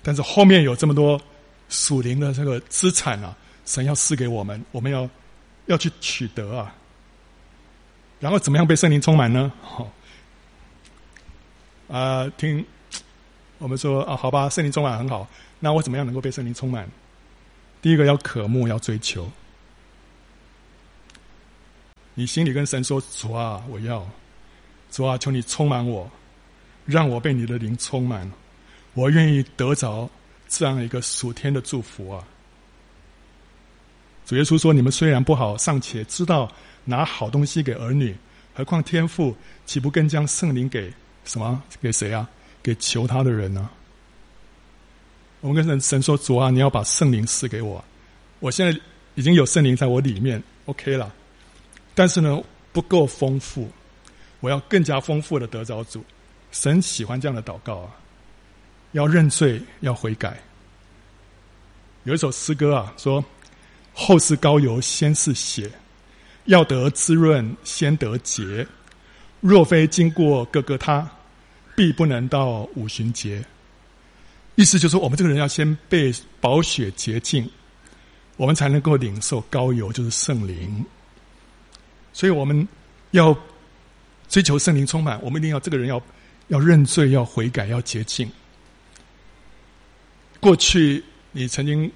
[0.03, 1.19] 但是后面有这么多
[1.69, 3.35] 属灵的这个资产啊，
[3.65, 5.09] 神要赐给我们，我们要
[5.65, 6.75] 要去取得啊。
[8.19, 9.51] 然后怎么样被圣灵充满呢？
[9.61, 9.91] 好，
[11.89, 12.65] 啊，听。
[13.57, 15.25] 我们说啊，好吧，圣灵充满很好。
[15.61, 16.87] 那我怎么样能够被圣灵充满？
[17.81, 19.31] 第一个要渴慕，要追求。
[22.13, 24.05] 你心里跟神说：“主啊，我要，
[24.95, 26.09] 主啊，求你充满我，
[26.85, 28.31] 让我被你的灵充满。
[28.93, 30.09] 我愿意得着
[30.47, 32.25] 这样一个属天的祝福啊！”
[34.25, 36.49] 主耶稣说：“你们虽然不好，尚且知道
[36.85, 38.15] 拿好东西给儿女，
[38.53, 39.35] 何况天父
[39.65, 40.93] 岂不更将圣灵给
[41.25, 41.61] 什么？
[41.81, 42.25] 给谁啊？
[42.63, 43.69] 给求他的人呢？”
[45.41, 47.83] 我们跟神神说：“主啊，你要把圣灵赐给我。
[48.39, 48.79] 我现在
[49.15, 51.13] 已经有圣灵在我里面，OK 了。
[51.93, 52.41] 但是呢，
[52.71, 53.69] 不够丰富，
[54.45, 56.05] 我要更加丰富的得着主。
[56.51, 57.89] 神喜欢这样的祷告啊，
[58.91, 60.39] 要认罪，要悔改。
[62.03, 63.23] 有一首诗歌啊，说。”
[63.97, 65.71] 后是高油，先是血，
[66.47, 68.67] 要得滋润，先得洁。
[69.39, 71.09] 若非经过各各他，
[71.77, 73.41] 必不能到五旬节。
[74.55, 77.49] 意思就是，我们这个人要先被宝血洁净，
[78.35, 80.85] 我们才能够领受高油，就是圣灵。
[82.11, 82.67] 所以我们
[83.11, 83.33] 要
[84.35, 86.03] 追求圣灵充满，我们一定要这个人要
[86.49, 88.29] 要认罪，要悔改，要洁净。
[90.41, 91.89] 过去你曾经。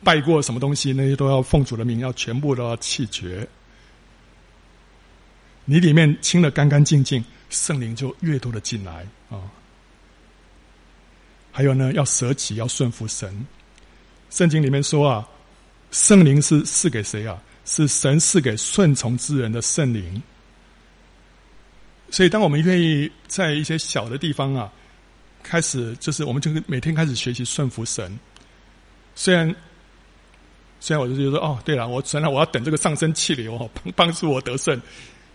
[0.00, 3.44] 拜过什么东西，那些都要奉主的名，要全部都要弃绝。
[5.64, 9.42] 你里面清得干干净净，圣灵就越多的进来啊、
[11.50, 13.44] 还有呢，要舍己，要顺服神。
[14.30, 15.28] 圣经里面说啊，
[15.90, 17.36] 圣灵是赐给谁啊？
[17.64, 20.22] 是神赐给顺从之人的圣灵。
[22.10, 24.72] 所以，当我们愿意在一些小的地方啊，
[25.42, 28.18] 开始就是我们就每天开始学习顺服神，
[29.14, 29.54] 虽然。
[30.80, 34.80] 虽然我就觉得说，哦，对了，我虽然我要等这个上升气流哦，帮帮助我得胜，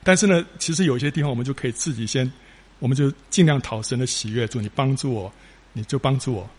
[0.02, 2.32] 但是呢，其实有些地方我们就可以自己先，
[2.80, 5.30] 我们就尽量讨神的喜悦，主你帮助我，
[5.74, 6.50] 你就帮助我，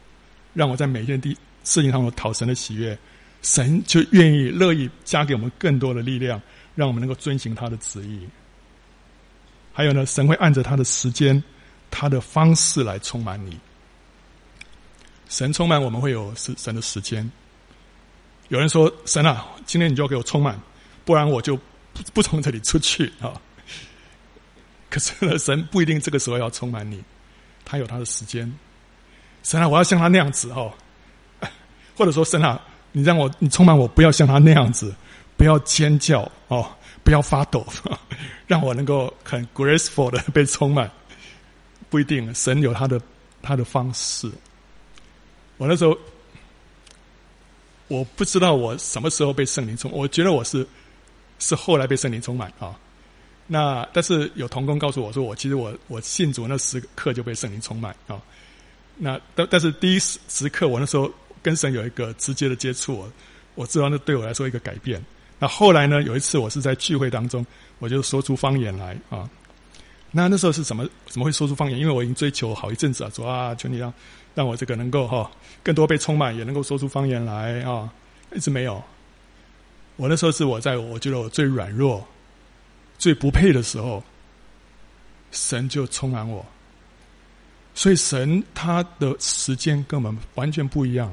[0.52, 1.30] 让我在每一件地
[1.62, 2.96] 事情上我讨神的喜悦，
[3.40, 6.38] 神就愿意乐意加给我们更多的力量，
[6.74, 8.20] 让我们能够遵行他的旨意。
[9.74, 11.42] 还有呢，神会按着他的时间、
[11.90, 13.58] 他的方式来充满你。
[15.28, 17.28] 神充满我们会有神神的时间。
[18.48, 20.56] 有人说：“神啊，今天你就要给我充满，
[21.04, 23.32] 不然我就不不从这里出去啊。
[24.88, 27.02] ”可是呢，神不一定这个时候要充满你，
[27.64, 28.50] 他有他的时间。
[29.42, 30.72] 神啊，我要像他那样子哦，
[31.96, 32.60] 或者说神啊，
[32.92, 34.94] 你让我你充满我，不要像他那样子，
[35.36, 36.70] 不要尖叫哦，
[37.02, 37.66] 不要发抖，
[38.46, 40.90] 让我能够很 graceful 的被充满。
[41.90, 43.00] 不一定，神有他的
[43.42, 44.30] 他的方式。
[45.56, 45.96] 我那时候。
[47.88, 50.66] 我不知道我什么时候被圣灵充，我觉得我是
[51.38, 52.74] 是后来被圣灵充满啊。
[53.46, 58.18] 那但是有同工告诉我说，我其实我我信主那时刻就被圣灵充满啊。
[58.96, 61.12] 那但但是第一时时刻，我那时候
[61.42, 63.12] 跟神有一个直接的接触，我
[63.54, 65.04] 我知道那对我来说一个改变。
[65.44, 67.44] 那后来呢，有一次我是在聚会当中，
[67.78, 69.28] 我就说出方言来啊。
[70.10, 71.78] 那那时候是怎么怎么会说出方言？
[71.78, 73.92] 因为我已经追求好一阵子了，说啊，求你让。
[74.34, 75.30] 让我这个能够哈
[75.62, 77.92] 更多被充满，也能够说出方言来啊！
[78.34, 78.82] 一直没有。
[79.96, 82.02] 我那时候是我在我觉得我最软弱、
[82.96, 84.02] 最不配的时候，
[85.30, 86.42] 神就充满我。
[87.74, 91.12] 所以神他的时间跟我们完全不一样。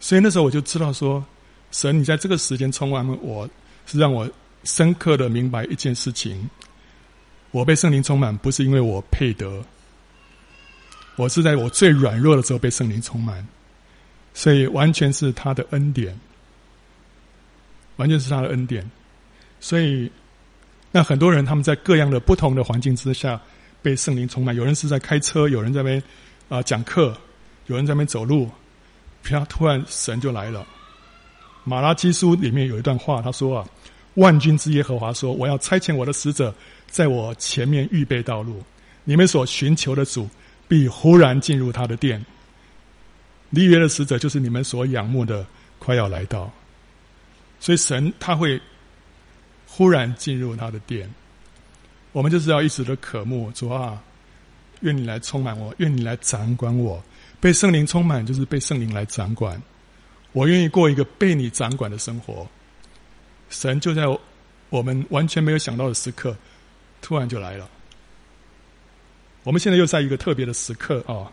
[0.00, 1.24] 所以那时候我就知道说，
[1.72, 3.48] 神你在这个时间充满我，
[3.86, 4.30] 是让我
[4.62, 6.48] 深刻的明白一件事情：
[7.50, 9.60] 我被圣灵充满，不是因为我配得。
[11.16, 13.46] 我是在我最软弱的时候被圣灵充满，
[14.32, 16.18] 所以完全是他的恩典，
[17.96, 18.90] 完全是他的恩典。
[19.60, 20.10] 所以，
[20.90, 23.40] 那很多人他们在各样的不同的环境之下
[23.82, 24.56] 被圣灵充满。
[24.56, 26.02] 有人是在开车，有人在那边
[26.48, 27.16] 啊、讲课，
[27.66, 28.50] 有人在那边走路，
[29.22, 30.66] 啪，突然神就来了。
[31.64, 33.68] 马拉基书里面有一段话，他说啊
[34.14, 36.54] ：“万军之耶和华说，我要差遣我的使者
[36.88, 38.62] 在我前面预备道路，
[39.04, 40.28] 你们所寻求的主。”
[40.68, 42.24] 必忽然进入他的殿，
[43.50, 45.44] 立约的使者就是你们所仰慕的，
[45.78, 46.50] 快要来到。
[47.60, 48.58] 所以神他会
[49.66, 51.12] 忽然进入他的殿，
[52.12, 54.02] 我们就是要一直的渴慕主啊，
[54.80, 57.02] 愿你来充满我，愿你来掌管我。
[57.38, 59.60] 被圣灵充满就是被圣灵来掌管，
[60.32, 62.46] 我愿意过一个被你掌管的生活。
[63.50, 64.04] 神就在
[64.70, 66.34] 我们完全没有想到的时刻，
[67.00, 67.68] 突然就来了。
[69.44, 71.30] 我们现在又在一个特别的时刻啊，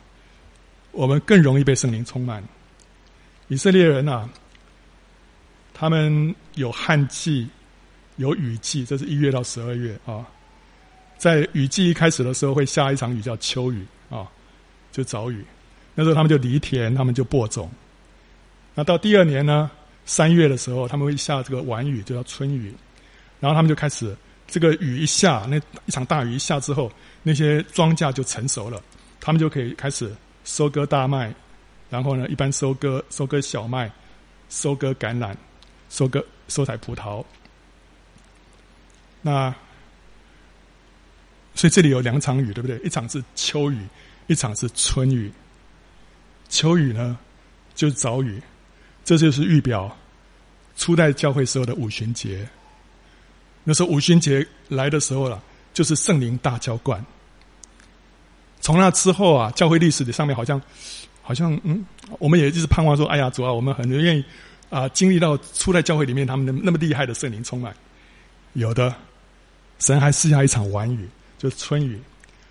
[0.91, 2.43] 我们更容易被圣灵充满。
[3.47, 4.29] 以色列人啊，
[5.73, 7.47] 他们有旱季，
[8.17, 10.25] 有雨季，这是一月到十二月啊。
[11.17, 14.27] 在雨季一开始的时候，会下一场雨叫秋雨啊，
[14.91, 15.45] 就早雨。
[15.95, 17.69] 那时候他们就犁田，他们就播种。
[18.79, 19.69] 那到第二年呢，
[20.05, 22.73] 三月的时候，他们会下这个晚雨，就叫春雨。
[23.41, 24.15] 然后他们就开始，
[24.47, 26.89] 这个雨一下，那一场大雨一下之后。
[27.21, 28.81] 那些庄稼就成熟了，
[29.19, 30.15] 他们就可以开始
[30.45, 31.35] 收割大麦，
[31.89, 33.91] 然后呢，一般收割收割小麦，
[34.49, 35.35] 收割橄榄，
[35.89, 37.21] 收割收采葡萄。
[39.21, 39.53] 那
[41.53, 42.77] 所以这里有两场雨，对不对？
[42.77, 43.77] 一场是秋雨，
[44.27, 45.29] 一场是春雨。
[46.47, 47.19] 秋雨呢，
[47.75, 48.41] 就是早雨，
[49.09, 49.97] 这就是预表
[50.77, 52.47] 初代教会时候的五旬节。
[53.63, 55.41] 那时候五旬节来的时候了，
[55.73, 57.03] 就是圣灵大浇灌。
[58.61, 60.61] 从那之后啊，教会历史的上面好像，
[61.23, 61.83] 好像嗯，
[62.19, 64.23] 我们也一直盼望说，哎呀，主啊，我们很愿意
[64.69, 67.73] 啊，经历到初代教会里面他们那那么厉害的圣灵充满，
[68.53, 68.95] 有的。
[69.79, 71.99] 神还赐下一场晚雨，就是春雨。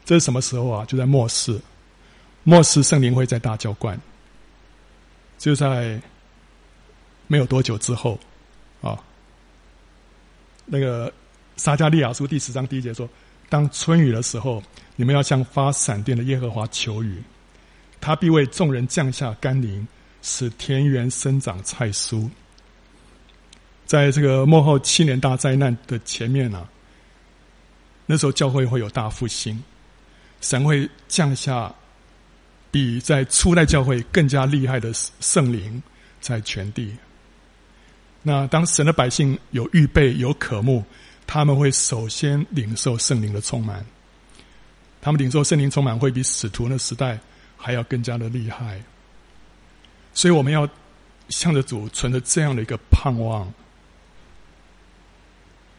[0.04, 0.84] 这是什么时候啊？
[0.86, 1.56] 就在末世，
[2.42, 3.96] 末世圣灵会在大浇灌，
[5.38, 6.00] 就在
[7.28, 8.18] 没有多久之后
[8.82, 8.98] 啊。
[10.66, 11.12] 那个
[11.56, 13.08] 撒迦利亚书第十章第一节说
[13.48, 14.62] ：“当春雨的时候，
[14.96, 17.22] 你们要向发闪电的耶和华求雨，
[18.00, 19.86] 他必为众人降下甘霖，
[20.20, 22.28] 使田园生长菜蔬。”
[23.86, 26.68] 在这个幕后七年大灾难的前面啊。
[28.04, 29.62] 那时候教会会有大复兴，
[30.40, 31.74] 神会降下
[32.70, 35.82] 比在初代教会更加厉害的圣灵
[36.20, 36.94] 在全地。
[38.22, 40.84] 那当神的百姓有预备、有渴慕，
[41.26, 43.84] 他们会首先领受圣灵的充满。
[45.00, 47.18] 他们领受圣灵充满会比使徒的时代
[47.56, 48.82] 还要更加的厉害。
[50.12, 50.68] 所以我们要
[51.28, 53.50] 向着主存着这样的一个盼望，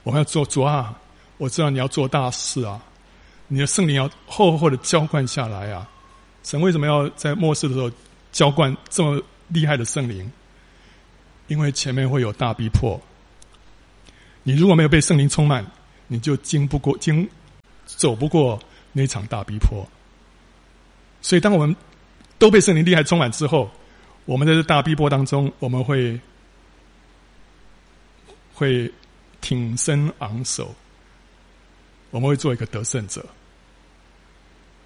[0.03, 0.97] 我们要做主啊！
[1.37, 2.81] 我知道你要做大事啊！
[3.47, 5.87] 你的圣灵要厚厚的浇灌下来啊！
[6.43, 7.91] 神为什么要在末世的时候
[8.31, 10.31] 浇灌这么厉害的圣灵？
[11.49, 12.99] 因为前面会有大逼迫。
[14.43, 15.69] 你如果没有被圣灵充满，
[16.07, 17.29] 你就经不过、经
[17.85, 18.57] 走不过
[18.93, 19.85] 那场大逼迫。
[21.21, 21.75] 所以，当我们
[22.37, 23.69] 都被圣灵厉害充满之后，
[24.23, 26.17] 我们在这大逼迫当中，我们会
[28.53, 28.89] 会
[29.41, 30.73] 挺身昂首。
[32.11, 33.23] 我们会做一个得胜者，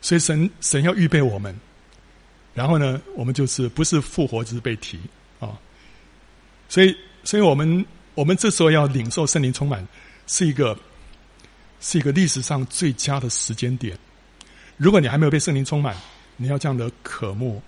[0.01, 1.57] 所以神神要预备我们，
[2.53, 4.99] 然后呢，我们就是不是复活，就是被提
[5.39, 5.57] 啊。
[6.73, 9.87] 所以，所以我们我们这时候要领受圣灵充满，
[10.25, 10.75] 是一个
[11.79, 13.95] 是一个历史上最佳的时间点。
[14.75, 15.95] 如果你还没有被圣灵充满，
[16.35, 17.61] 你要这样的渴慕；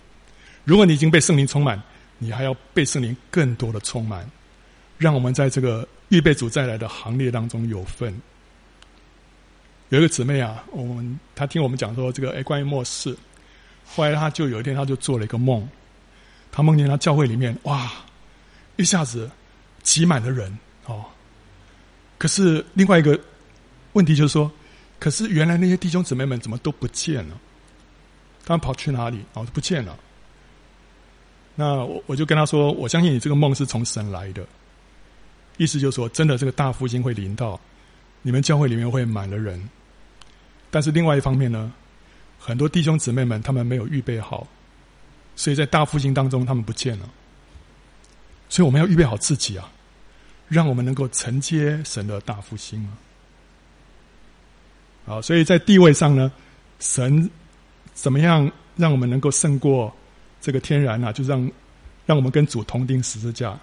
[0.64, 1.80] 如果你已经被圣灵充满，
[2.18, 4.28] 你还要被圣灵更多的充满，
[4.98, 8.12] 让我们在这个预备主再来的行列当中有份。
[9.90, 13.16] 有一个姊妹啊，我们她听我们讲说这个哎，关于末世，
[13.86, 15.70] 后来她就有一天，她就做了一个梦，
[16.52, 17.92] 她梦见她教会里面哇，
[18.78, 19.30] 一下子
[19.84, 21.06] 挤满了人哦。
[22.18, 23.20] 可是另外一个
[23.94, 24.52] 问题就是说，
[25.00, 27.38] 可是原来那些弟兄姊妹们怎么都不见了？
[28.46, 29.24] 他们跑去哪里？
[29.34, 29.98] 哦，不见了。
[31.56, 34.46] 那我我就跟他说，我相信你这个梦是从神来的，
[35.58, 37.60] 意思就是说，真的这个大复兴会临到。
[38.22, 39.70] 你们教会里面会满了人，
[40.72, 41.72] 但是另外一方面呢，
[42.40, 44.48] 很多弟兄姊妹们他们没有预备好，
[45.36, 47.10] 所以在大复兴当中他们不见了。
[48.56, 49.70] 所以我们要预备好自己啊，
[50.48, 52.96] 让我们能够承接神的大复兴啊。
[55.06, 56.32] 好，所以在地位上呢，
[56.80, 57.30] 神
[57.94, 59.94] 怎么样让我们能够胜过
[60.40, 61.12] 这个天然啊？
[61.12, 61.52] 就让
[62.06, 63.60] 让我们跟主同钉十字架。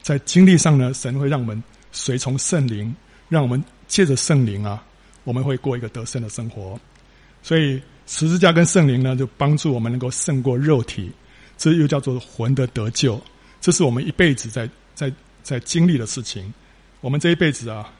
[0.00, 1.62] 在经历上呢，神会让我们
[1.92, 2.96] 随从圣灵，
[3.28, 3.62] 让我们。
[3.86, 4.82] 借着圣灵啊，
[5.24, 6.80] 我们会过一个得胜的生活。
[7.42, 11.12] 所以十字架跟圣灵呢，就帮助我们能够胜过肉体。
[11.58, 13.22] 这又叫做魂的得救。
[13.64, 15.10] 这是我们一辈子在在
[15.42, 16.52] 在经历的事情。
[17.00, 17.90] 我们这一辈子啊，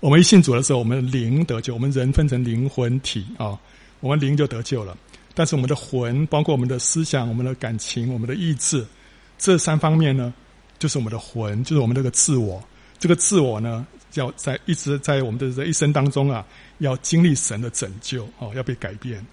[0.00, 1.74] 我们一信主的时候，我们灵得救。
[1.74, 3.58] 我们人分成灵魂体啊，
[3.98, 4.96] 我们灵就得救了。
[5.34, 8.86] 但是我们的魂，包括我们的思想、我们的感情、我们的意志，
[9.36, 10.32] 这三方面呢，
[10.78, 12.62] 就是我们的魂，就是我们这个自我。
[13.00, 16.46] 这个自我呢，要在一直在我们的这一生当中啊，
[16.78, 19.26] 要经历神的拯救哦，要被改变。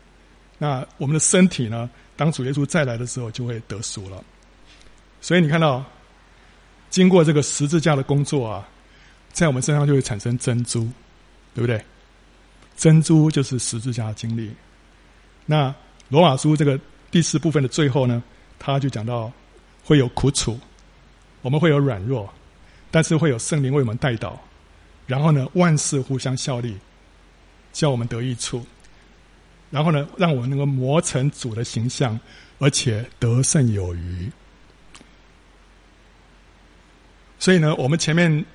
[0.57, 1.87] 那我们的身体呢，
[2.17, 4.23] 当主耶稣再来的时候，就会得赎了。
[5.21, 5.85] 所以你看到，
[6.89, 8.67] 经过这个十字架的工作啊，
[9.31, 10.81] 在我们身上就会产生珍珠，
[11.53, 11.81] 对不对？
[12.75, 14.51] 珍珠就是十字架的经历。
[15.45, 15.73] 那
[16.09, 18.21] 罗马书这个第四部分的最后呢，
[18.59, 19.31] 他就讲到
[19.85, 20.59] 会有苦楚，
[21.41, 22.29] 我们会有软弱。
[22.93, 24.37] 但是会有圣灵为我们带导，
[25.07, 26.77] 然后呢，万事互相效力，
[27.71, 28.65] 叫我们得益处。
[29.69, 32.19] 然后呢，让我们能够磨成主的形象，
[32.59, 34.29] 而且得胜有余。
[37.41, 38.45] 所以呢，我们前面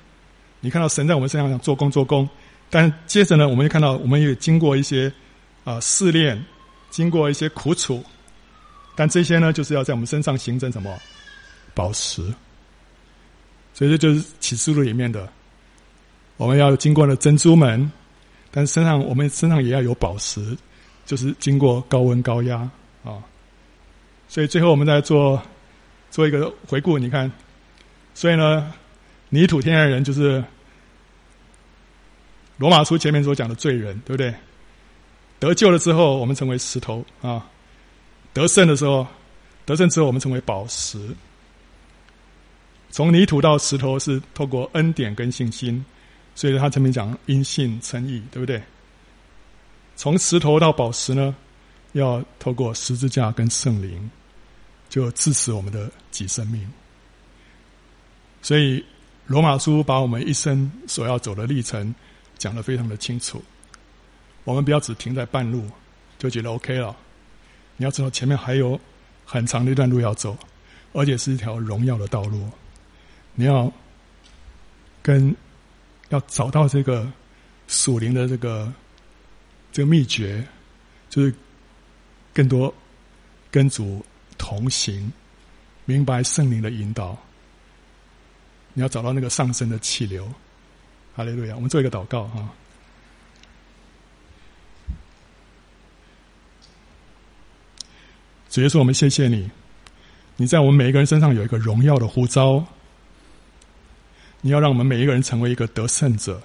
[0.61, 2.27] 你看到神在我们身上做工做工，
[2.69, 5.11] 但接着呢，我们又看到我们也经过一些
[5.65, 6.41] 啊试炼，
[6.89, 8.01] 经过一些苦楚，
[8.95, 10.97] 但这些呢，就是要在我们身上形成什么
[11.73, 12.23] 宝石。
[13.73, 15.27] 所以这就是启示录里面的，
[16.37, 17.91] 我们要经过了珍珠门，
[18.51, 20.57] 但身上我们身上也要有宝石，
[21.05, 22.59] 就是经过高温高压
[23.03, 23.19] 啊。
[24.29, 25.43] 所以最后我们再做
[26.09, 27.29] 做一个回顾，你看，
[28.17, 28.73] 所以呢，
[29.29, 30.43] 泥土天然人就是
[32.57, 34.33] 罗马书前面所讲的罪人，对不对？
[35.37, 37.39] 得救了之后，我们成为石头啊；
[38.33, 39.05] 得胜的时候，
[39.67, 40.99] 得胜之后，我们成为宝石。
[42.89, 45.85] 从泥土到石头是透过恩典跟信心，
[46.33, 48.59] 所以他前面讲因信称义，对不对？
[49.95, 51.35] 从石头到宝石呢，
[51.91, 54.09] 要透过十字架跟圣灵，
[54.89, 56.67] 就支持我们的己生命。
[58.41, 58.83] 所以
[59.25, 61.93] 罗马书把我们一生所要走的历程
[62.37, 63.43] 讲得非常的清楚。
[64.43, 65.69] 我们不要只停在半路
[66.17, 66.95] 就觉得 OK 了，
[67.75, 68.79] 你要知道前面还有
[69.25, 70.37] 很长的一段路要走，
[70.93, 72.49] 而且是一条荣耀的道路。
[73.35, 73.71] 你要
[75.01, 75.35] 跟
[76.09, 77.05] 要找到这个
[77.67, 78.71] 属灵的这个
[79.73, 80.47] 这个秘诀，
[81.09, 81.33] 就是
[82.33, 82.73] 更多
[83.51, 84.03] 跟主
[84.37, 85.11] 同行，
[85.83, 87.17] 明白圣灵的引导。
[88.77, 90.31] 你要找到那个上升的气流。
[91.15, 91.55] 哈利路亚！
[91.55, 92.47] 我们做一个祷告哈。
[98.51, 99.49] 主耶稣，我们谢谢你，
[100.35, 102.63] 你在我们每一个人身上有一个荣耀的呼召。
[104.41, 106.39] 你要让我们每一个人成为一个得胜者，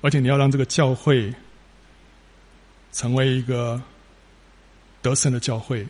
[0.00, 1.34] 而且你要让这个教会
[2.92, 3.82] 成为一个
[5.02, 5.84] 得胜的教会，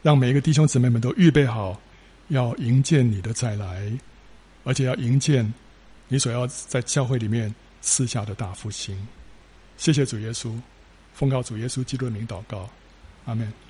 [0.00, 1.78] 让每一个弟兄姊妹们都预备好
[2.28, 3.92] 要迎接你的再来，
[4.64, 5.44] 而且要迎接
[6.08, 8.96] 你所要在教会里面赐下的大复兴。
[9.76, 10.58] 谢谢主耶稣，
[11.14, 12.68] 奉告主耶稣基督的名祷告，
[13.26, 13.65] 阿门。